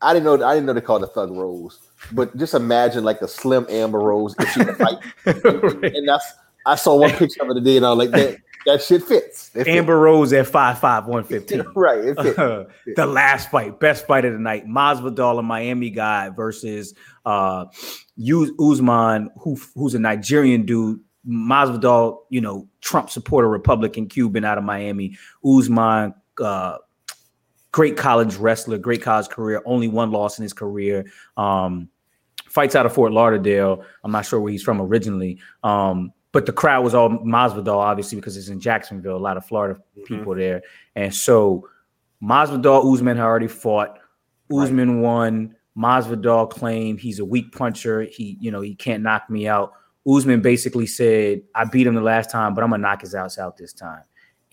[0.00, 0.44] I didn't know.
[0.44, 1.78] I didn't know they called it Thug Rose,
[2.10, 4.98] but just imagine like a slim Amber Rose if she fight.
[5.24, 5.94] Right.
[5.94, 6.24] and that's
[6.66, 9.50] I saw one picture of it today, and I was like, that that shit fits.
[9.54, 9.68] It fits.
[9.68, 11.64] Amber Rose at 5'5, 115.
[11.74, 11.98] right?
[11.98, 12.36] It fits.
[12.96, 14.66] the last fight, best fight of the night.
[14.66, 17.66] Masvidal, a Miami guy, versus uh
[18.18, 21.00] Uz- Usman, who who's a Nigerian dude.
[21.26, 25.16] Masvidal, you know, Trump supporter, Republican Cuban out of Miami.
[25.44, 26.78] Usman, uh,
[27.72, 31.10] great college wrestler, great college career, only one loss in his career.
[31.36, 31.88] Um,
[32.46, 33.84] fights out of Fort Lauderdale.
[34.04, 35.40] I'm not sure where he's from originally.
[35.64, 39.44] Um, but the crowd was all Masvidal, obviously, because it's in Jacksonville, a lot of
[39.44, 40.62] Florida people there.
[40.94, 41.68] And so
[42.22, 43.98] Masvidal, Usman had already fought.
[44.52, 45.56] Usman won.
[45.76, 48.02] Masvidal claimed he's a weak puncher.
[48.02, 49.72] He, you know, he can't knock me out.
[50.06, 53.38] Usman basically said, I beat him the last time, but I'm gonna knock his ass
[53.38, 54.02] out this time.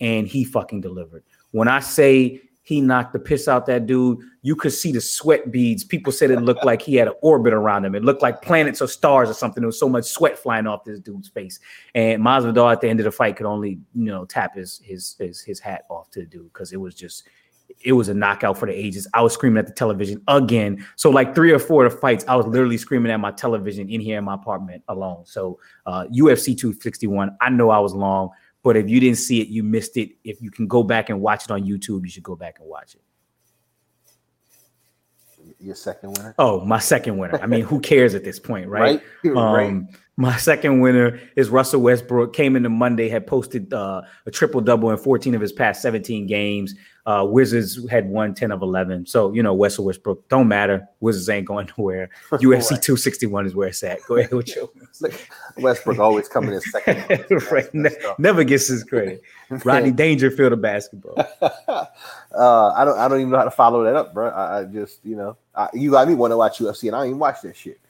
[0.00, 1.24] And he fucking delivered.
[1.50, 2.40] When I say
[2.70, 4.20] He knocked the piss out that dude.
[4.42, 5.82] You could see the sweat beads.
[5.82, 7.96] People said it looked like he had an orbit around him.
[7.96, 9.60] It looked like planets or stars or something.
[9.60, 11.58] There was so much sweat flying off this dude's face.
[11.96, 15.16] And Masvidal at the end of the fight could only, you know, tap his his
[15.18, 17.24] his, his hat off to the dude because it was just
[17.80, 19.08] it was a knockout for the ages.
[19.14, 20.86] I was screaming at the television again.
[20.94, 23.88] So like three or four of the fights, I was literally screaming at my television
[23.90, 25.26] in here in my apartment alone.
[25.26, 28.30] So uh, UFC 261, I know I was long,
[28.62, 30.10] but if you didn't see it, you missed it.
[30.24, 32.68] If you can go back and watch it on YouTube, you should go back and
[32.68, 33.02] watch it.
[35.58, 36.34] Your second winner?
[36.38, 37.38] Oh, my second winner.
[37.42, 39.02] I mean, who cares at this point, right?
[39.24, 39.36] right?
[39.36, 39.94] Um, right.
[40.16, 42.34] My second winner is Russell Westbrook.
[42.34, 46.26] Came into Monday, had posted uh, a triple double in 14 of his past 17
[46.26, 46.74] games.
[47.06, 49.06] Uh, Wizards had won 10 of 11.
[49.06, 50.86] So, you know, Russell Westbrook don't matter.
[51.00, 52.10] Wizards ain't going nowhere.
[52.30, 54.02] UFC 261 is where it's at.
[54.06, 54.68] Go ahead with your
[55.58, 57.24] Westbrook always coming in second.
[57.50, 57.72] right.
[57.74, 59.22] Ne- never gets his credit.
[59.64, 61.14] Rodney Dangerfield of basketball.
[61.40, 61.86] uh,
[62.36, 62.98] I don't.
[62.98, 64.28] I don't even know how to follow that up, bro.
[64.28, 67.00] I, I just, you know, I, you got me want to watch UFC, and I
[67.00, 67.80] don't even watch that shit.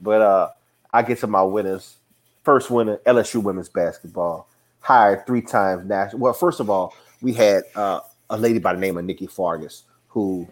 [0.00, 0.50] But uh,
[0.92, 1.96] I get to my winners.
[2.44, 4.48] First winner, LSU women's basketball,
[4.80, 6.20] hired three times national.
[6.20, 8.00] Well, first of all, we had uh,
[8.30, 10.48] a lady by the name of Nikki Fargas who,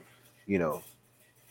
[0.46, 0.82] you know,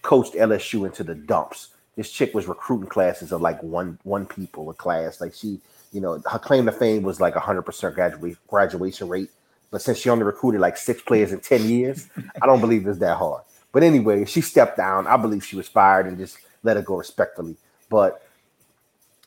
[0.02, 1.70] coached LSU into the dumps.
[1.96, 5.20] This chick was recruiting classes of like one one people a class.
[5.20, 5.60] Like she,
[5.92, 9.30] you know, her claim to fame was like a hundred percent graduate graduation rate.
[9.72, 12.08] But since she only recruited like six players in 10 years,
[12.42, 13.44] I don't believe it's that hard.
[13.74, 15.08] But anyway, she stepped down.
[15.08, 17.58] I believe she was fired and just let it go respectfully.
[17.90, 18.24] But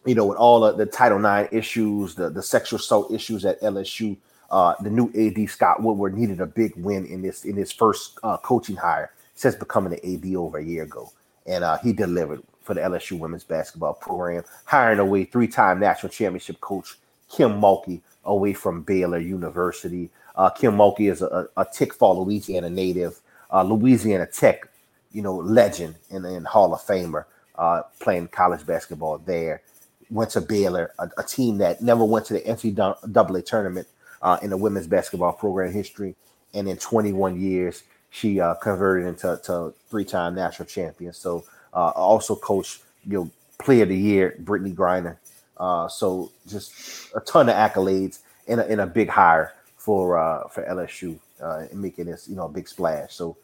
[0.07, 4.17] you know, with all the Title IX issues, the, the sexual assault issues at LSU,
[4.51, 8.19] uh, the new AD Scott Woodward needed a big win in this in his first
[8.23, 11.11] uh, coaching hire since becoming an AD over a year ago,
[11.47, 16.61] and uh, he delivered for the LSU women's basketball program, hiring away three-time national championship
[16.61, 16.99] coach
[17.31, 20.11] Kim Mulkey away from Baylor University.
[20.37, 23.21] Uh, Kim Mulkey is a, a Tickfaw, Louisiana native,
[23.53, 24.69] Louisiana Tech,
[25.13, 27.25] you know, legend and, and Hall of Famer,
[27.57, 29.63] uh, playing college basketball there.
[30.11, 33.87] Went to Baylor, a, a team that never went to the NCAA tournament
[34.23, 36.15] uh, in the women's basketball program history.
[36.55, 41.13] And in 21 years, she uh, converted into to three-time national champion.
[41.13, 45.17] So uh, also coached, you know, player of the year, Brittney Griner.
[45.57, 46.73] Uh, so just
[47.15, 51.67] a ton of accolades and a, and a big hire for uh, for LSU uh,
[51.71, 53.15] and making this, you know, a big splash.
[53.15, 53.37] So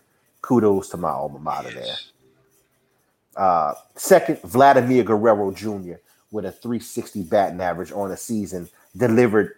[0.42, 1.94] kudos to my alma mater there.
[3.36, 5.96] Uh, second, Vladimir Guerrero Jr.
[6.30, 9.56] with a 360 batting average on the season, delivered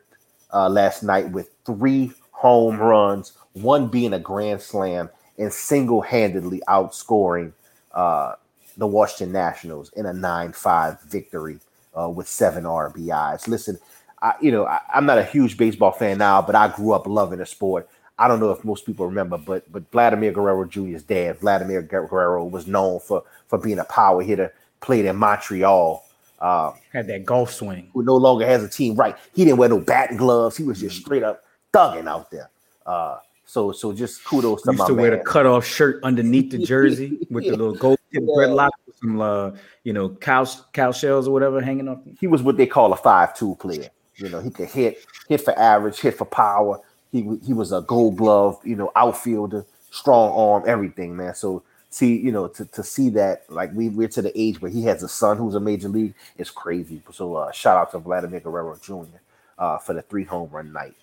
[0.53, 6.63] uh, last night with three home runs, one being a grand slam, and single handedly
[6.69, 7.53] outscoring
[7.93, 8.35] uh,
[8.77, 11.59] the Washington Nationals in a 9 5 victory
[11.99, 13.49] uh, with seven RBIs.
[13.49, 13.79] Listen,
[14.23, 17.07] I, you know, I, am not a huge baseball fan now, but I grew up
[17.07, 17.89] loving the sport.
[18.19, 22.45] I don't know if most people remember, but but Vladimir Guerrero Jr.'s dad, Vladimir Guerrero,
[22.45, 24.53] was known for for being a power hitter.
[24.81, 26.05] Played in Montreal,
[26.41, 27.91] um, Had that golf swing.
[27.93, 28.95] Who no longer has a team.
[28.95, 29.17] Right.
[29.35, 30.57] He didn't wear no batting gloves.
[30.57, 31.05] He was just mm-hmm.
[31.05, 32.51] straight up thugging out there.
[32.87, 35.03] Uh, so so just kudos to used my to man.
[35.03, 38.69] wear the cutoff shirt underneath the jersey with the little gold tip yeah.
[38.87, 39.53] with some uh,
[39.85, 41.99] you know cow cow shells or whatever hanging off.
[42.21, 43.89] He was what they call a five-tool player.
[44.17, 46.81] You know, he could hit, hit for average, hit for power.
[47.11, 51.35] He he was a gold glove, you know, outfielder, strong arm, everything, man.
[51.35, 54.71] So see, you know, to, to see that, like we we're to the age where
[54.71, 57.03] he has a son who's a major league, it's crazy.
[57.13, 59.19] So uh, shout out to Vladimir Guerrero Jr.
[59.59, 60.95] Uh, for the three home run night.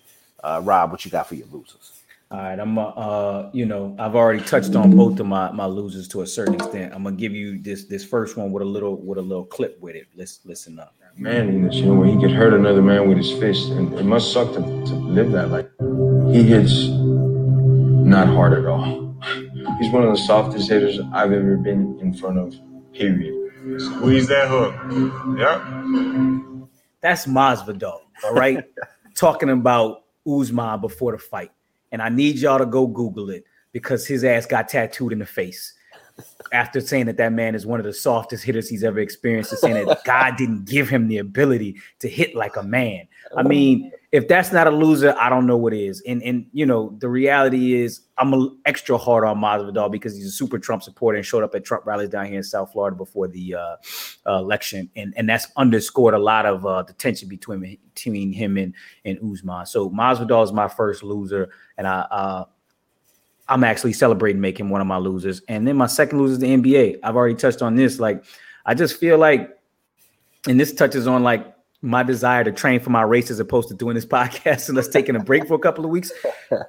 [0.42, 1.92] Uh, Rob, what you got for your losers?
[2.30, 5.66] All right, I'm uh, uh, you know, I've already touched on both of my my
[5.66, 6.92] losers to a certain extent.
[6.92, 9.80] I'm gonna give you this this first one with a little with a little clip
[9.80, 10.08] with it.
[10.16, 10.92] Let's listen up.
[11.16, 14.32] Man, you know, where he could hurt another man with his fist, and it must
[14.32, 15.50] suck to, to live that.
[15.50, 15.70] Like
[16.34, 19.05] he hits not hard at all
[19.78, 22.54] He's one of the softest hitters I've ever been in front of.
[22.92, 23.52] Period.
[23.78, 24.74] Squeeze that hook.
[25.38, 26.68] Yep.
[27.00, 28.00] That's Masvidal.
[28.24, 28.64] All right,
[29.14, 31.50] talking about Usman before the fight,
[31.92, 35.26] and I need y'all to go Google it because his ass got tattooed in the
[35.26, 35.74] face
[36.52, 39.58] after saying that that man is one of the softest hitters he's ever experienced, and
[39.58, 43.06] saying that God didn't give him the ability to hit like a man.
[43.36, 46.02] I mean, if that's not a loser, I don't know what is.
[46.06, 50.30] And and you know, the reality is I'm extra hard on Masvidal because he's a
[50.30, 53.28] super Trump supporter and showed up at Trump rallies down here in South Florida before
[53.28, 53.76] the uh,
[54.26, 58.56] uh, election, and and that's underscored a lot of uh, the tension between between him
[58.56, 58.74] and
[59.04, 59.66] and Usman.
[59.66, 62.00] So Masvidal is my first loser, and I.
[62.10, 62.44] Uh,
[63.48, 65.40] I'm actually celebrating making one of my losers.
[65.46, 66.98] And then my second loser is the NBA.
[67.04, 68.00] I've already touched on this.
[68.00, 68.24] Like,
[68.64, 69.56] I just feel like,
[70.48, 71.46] and this touches on like
[71.86, 74.88] my desire to train for my race as opposed to doing this podcast and us
[74.88, 76.12] taking a break for a couple of weeks.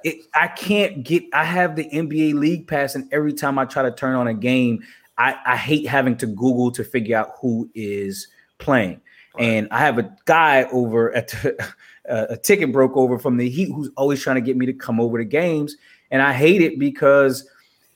[0.04, 1.24] It, I can't get.
[1.32, 4.34] I have the NBA League Pass, and every time I try to turn on a
[4.34, 4.82] game,
[5.18, 9.00] I, I hate having to Google to figure out who is playing.
[9.38, 11.72] And I have a guy over at the,
[12.04, 15.00] a ticket broke over from the Heat who's always trying to get me to come
[15.00, 15.76] over to games,
[16.10, 17.48] and I hate it because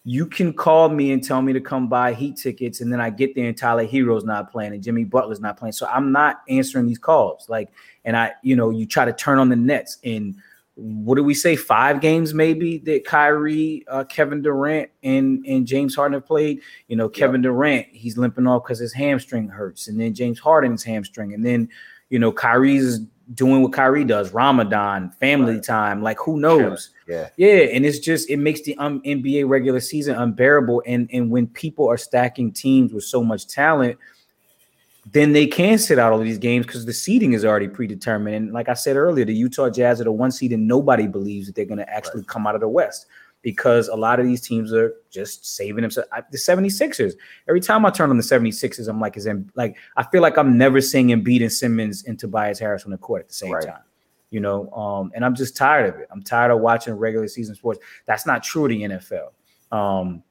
[0.05, 3.11] you can call me and tell me to come buy Heat tickets, and then I
[3.11, 5.73] get there and Tyler Herro's not playing and Jimmy Butler's not playing.
[5.73, 7.49] So I'm not answering these calls.
[7.49, 7.71] Like,
[8.05, 10.35] and I, you know, you try to turn on the nets and
[10.75, 11.55] what do we say?
[11.55, 16.61] Five games maybe that Kyrie, uh, Kevin Durant, and and James Harden have played.
[16.89, 17.53] You know, Kevin yep.
[17.53, 21.69] Durant he's limping off because his hamstring hurts, and then James Harden's hamstring, and then
[22.09, 23.01] you know Kyrie's
[23.35, 25.63] doing what Kyrie does, Ramadan, family right.
[25.63, 26.03] time.
[26.03, 26.91] Like who knows?
[27.09, 30.83] Yeah, yeah, and it's just it makes the um, NBA regular season unbearable.
[30.87, 33.99] And and when people are stacking teams with so much talent,
[35.11, 38.37] then they can sit out all of these games because the seeding is already predetermined.
[38.37, 41.47] And like I said earlier, the Utah Jazz are the one seed, and nobody believes
[41.47, 42.29] that they're going to actually right.
[42.29, 43.07] come out of the West
[43.43, 46.09] because a lot of these teams are just saving themselves.
[46.31, 47.15] The 76ers,
[47.49, 50.57] every time I turn on the 76ers, I'm like, is like I feel like I'm
[50.57, 53.67] never seeing Embiid and Simmons and Tobias Harris on the court at the same right.
[53.67, 53.83] time.
[54.33, 56.09] You know, um, and I'm just tired of it.
[56.11, 57.79] I'm tired of watching regular season sports.
[58.07, 59.29] That's not true to the NFL.
[59.71, 60.23] Um,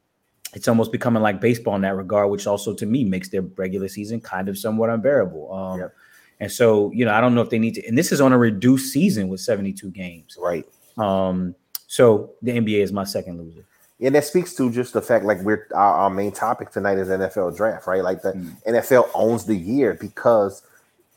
[0.54, 3.88] it's almost becoming like baseball in that regard, which also to me makes their regular
[3.88, 5.54] season kind of somewhat unbearable.
[5.54, 5.94] Um, yep.
[6.40, 8.34] And so, you know, I don't know if they need to, and this is on
[8.34, 10.36] a reduced season with 72 games.
[10.40, 10.66] Right.
[10.98, 11.56] Um,
[11.88, 13.64] so the NBA is my second loser.
[14.02, 17.10] And that speaks to just the fact, like we're our, our main topic tonight is
[17.10, 18.04] NFL draft, right?
[18.04, 18.52] Like the mm.
[18.66, 20.64] NFL owns the year because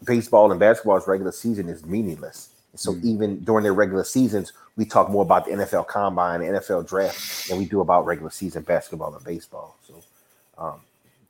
[0.05, 2.51] baseball and basketball's regular season is meaningless.
[2.77, 3.05] So mm.
[3.05, 7.49] even during their regular seasons, we talk more about the NFL combine, the NFL draft,
[7.49, 9.77] than we do about regular season basketball and baseball.
[9.87, 10.03] So
[10.59, 10.81] um,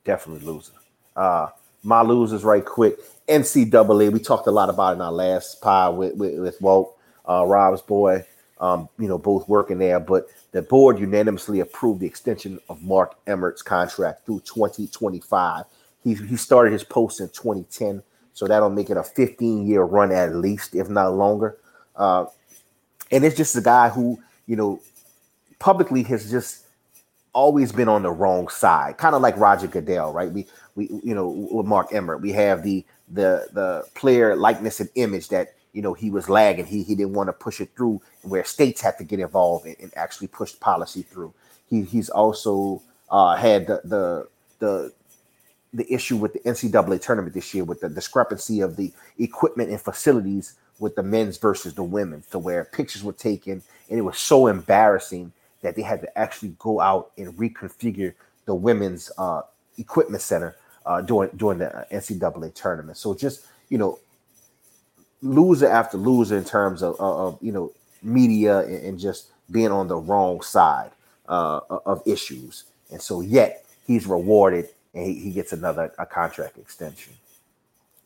[0.03, 0.73] definitely loser.
[1.15, 1.49] Uh,
[1.83, 2.97] my losers, right quick.
[3.27, 4.11] NCAA.
[4.11, 7.45] We talked a lot about it in our last pod with with, with Walt, uh,
[7.45, 8.25] Rob's boy
[8.59, 9.99] um, you know, both working there.
[9.99, 15.65] But the board unanimously approved the extension of Mark Emmert's contract through 2025.
[16.03, 18.03] He, he started his post in 2010,
[18.35, 21.57] so that'll make it a 15 year run at least, if not longer.
[21.95, 22.25] Uh,
[23.09, 24.79] and it's just a guy who, you know,
[25.57, 26.65] publicly has just
[27.31, 30.29] always been on the wrong side, kind of like Roger Goodell, right?
[30.29, 34.89] We, we, you know, with Mark Emmert, we have the the the player likeness and
[34.95, 36.65] image that you know he was lagging.
[36.65, 39.77] He he didn't want to push it through where states had to get involved and,
[39.79, 41.33] and actually push policy through.
[41.69, 44.27] He he's also uh, had the, the
[44.59, 44.93] the
[45.75, 49.79] the issue with the NCAA tournament this year with the discrepancy of the equipment and
[49.79, 54.17] facilities with the men's versus the women, to where pictures were taken and it was
[54.17, 58.13] so embarrassing that they had to actually go out and reconfigure
[58.45, 59.41] the women's uh,
[59.77, 60.55] equipment center
[60.85, 62.97] uh, during during the NCAA tournament.
[62.97, 63.99] So just you know
[65.21, 67.71] loser after loser in terms of, of you know
[68.03, 70.91] media and, and, just being on the wrong side
[71.27, 72.65] uh, of issues.
[72.91, 77.13] And so yet he's rewarded and he, he gets another a contract extension.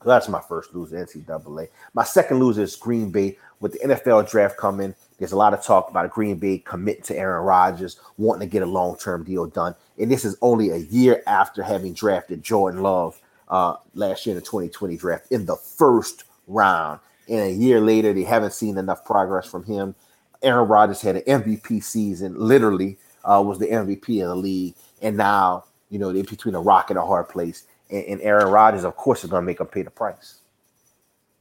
[0.04, 1.70] So that's my first loser, NCAA.
[1.94, 3.38] My second loser is Green Bay.
[3.60, 7.18] With the NFL draft coming, there's a lot of talk about Green Bay committing to
[7.18, 9.76] Aaron Rodgers, wanting to get a long-term deal done.
[9.98, 13.20] And this is only a year after having drafted Jordan Love
[13.50, 17.02] uh, last year in the 2020 draft in the first round.
[17.28, 19.94] And a year later, they haven't seen enough progress from him.
[20.42, 24.76] Aaron Rodgers had an MVP season, literally uh, was the MVP of the league.
[25.02, 27.64] And now, you know, they're between a rock and a hard place.
[27.90, 30.40] And, and Aaron Rodgers, of course, is going to make them pay the price.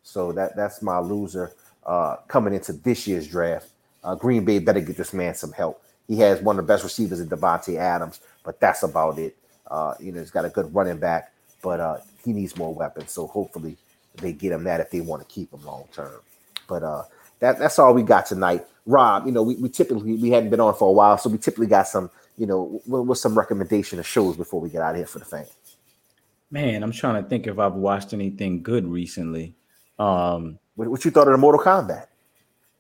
[0.03, 1.53] So that that's my loser
[1.85, 3.69] uh, coming into this year's draft.
[4.03, 5.83] Uh, Green Bay better get this man some help.
[6.07, 9.37] He has one of the best receivers in Davante Adams, but that's about it.
[9.71, 13.13] Uh, you know, he's got a good running back, but uh, he needs more weapons.
[13.13, 13.77] So hopefully
[14.15, 16.21] they get him that if they want to keep him long term.
[16.67, 17.03] But uh,
[17.41, 18.65] that that's all we got tonight.
[18.87, 21.37] Rob, you know, we, we typically we hadn't been on for a while, so we
[21.37, 24.97] typically got some, you know, what's some recommendation of shows before we get out of
[24.97, 25.51] here for the fans.
[26.51, 29.55] Man, I'm trying to think if I've watched anything good recently.
[29.99, 32.07] Um, what, what you thought of the Mortal Kombat?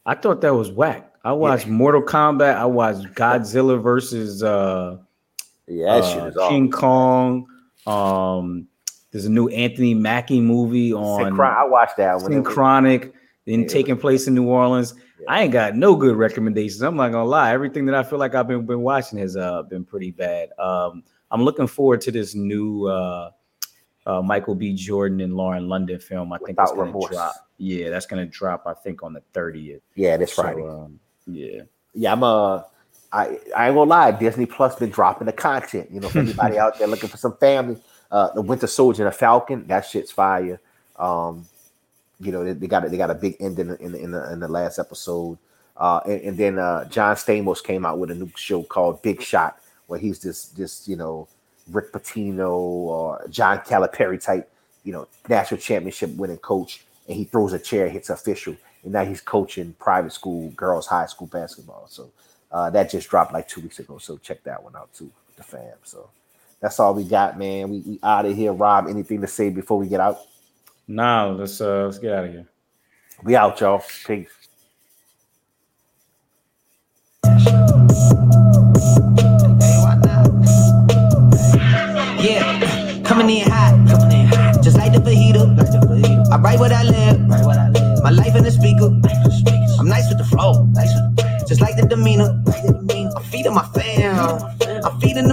[0.06, 1.12] I thought that was whack.
[1.24, 1.72] I watched yeah.
[1.72, 2.54] Mortal Kombat.
[2.54, 4.96] I watched Godzilla versus uh,
[5.66, 7.46] yeah, uh, King Kong.
[7.86, 8.68] Um,
[9.10, 11.32] there's a new Anthony Mackie movie on.
[11.32, 12.30] Synchron- I watched that one.
[12.30, 13.12] Synchronic,
[13.44, 13.68] then yeah.
[13.68, 14.94] taking place in New Orleans.
[15.20, 15.26] Yeah.
[15.28, 16.82] I ain't got no good recommendations.
[16.82, 17.52] I'm not gonna lie.
[17.52, 20.50] Everything that I feel like I've been been watching has uh, been pretty bad.
[20.58, 23.30] Um, I'm looking forward to this new uh,
[24.06, 24.74] uh, Michael B.
[24.74, 26.32] Jordan and Lauren London film.
[26.32, 27.10] I think it's gonna remorse.
[27.10, 27.34] drop.
[27.58, 28.64] Yeah, that's gonna drop.
[28.66, 29.80] I think on the 30th.
[29.94, 30.56] Yeah, that's right.
[30.56, 31.62] Um, yeah,
[31.94, 32.12] yeah.
[32.12, 32.62] I'm uh,
[33.12, 34.12] I I ain't gonna lie.
[34.12, 35.90] Disney Plus been dropping the content.
[35.90, 37.76] You know, for anybody out there looking for some family
[38.10, 40.60] uh, the Winter Soldier the Falcon, that shit's fire.
[40.96, 41.46] Um,
[42.20, 43.98] you know, they, they got a, they got a big end in the, in the,
[43.98, 45.38] in the, in the last episode.
[45.76, 49.22] Uh, and, and then uh, John Stamos came out with a new show called Big
[49.22, 51.28] Shot, where he's this this you know
[51.70, 54.50] Rick Pitino or John Calipari type,
[54.84, 59.04] you know, national championship winning coach, and he throws a chair, hits official, and now
[59.04, 61.86] he's coaching private school girls high school basketball.
[61.88, 62.10] So
[62.50, 63.98] uh, that just dropped like two weeks ago.
[63.98, 65.74] So check that one out too, the fam.
[65.84, 66.10] So
[66.60, 67.70] that's all we got, man.
[67.70, 68.52] We, we out of here.
[68.52, 70.18] Rob, anything to say before we get out?
[70.90, 72.48] Nah, let's uh let's get out of here.
[73.22, 73.84] We out, y'all.
[74.06, 74.30] Peace.
[82.18, 85.56] Yeah, coming in hot, coming in hot, just like the fajita.
[85.56, 86.28] The.
[86.32, 88.02] I write what I live, write what I live.
[88.02, 88.86] My life in the speaker.
[89.78, 90.90] I'm nice with the flow, nice
[91.48, 92.40] just like the demeanor.
[92.44, 93.10] Like the demeanor.
[93.16, 94.40] I'm feeding my fam.
[94.84, 95.26] I'm feeding the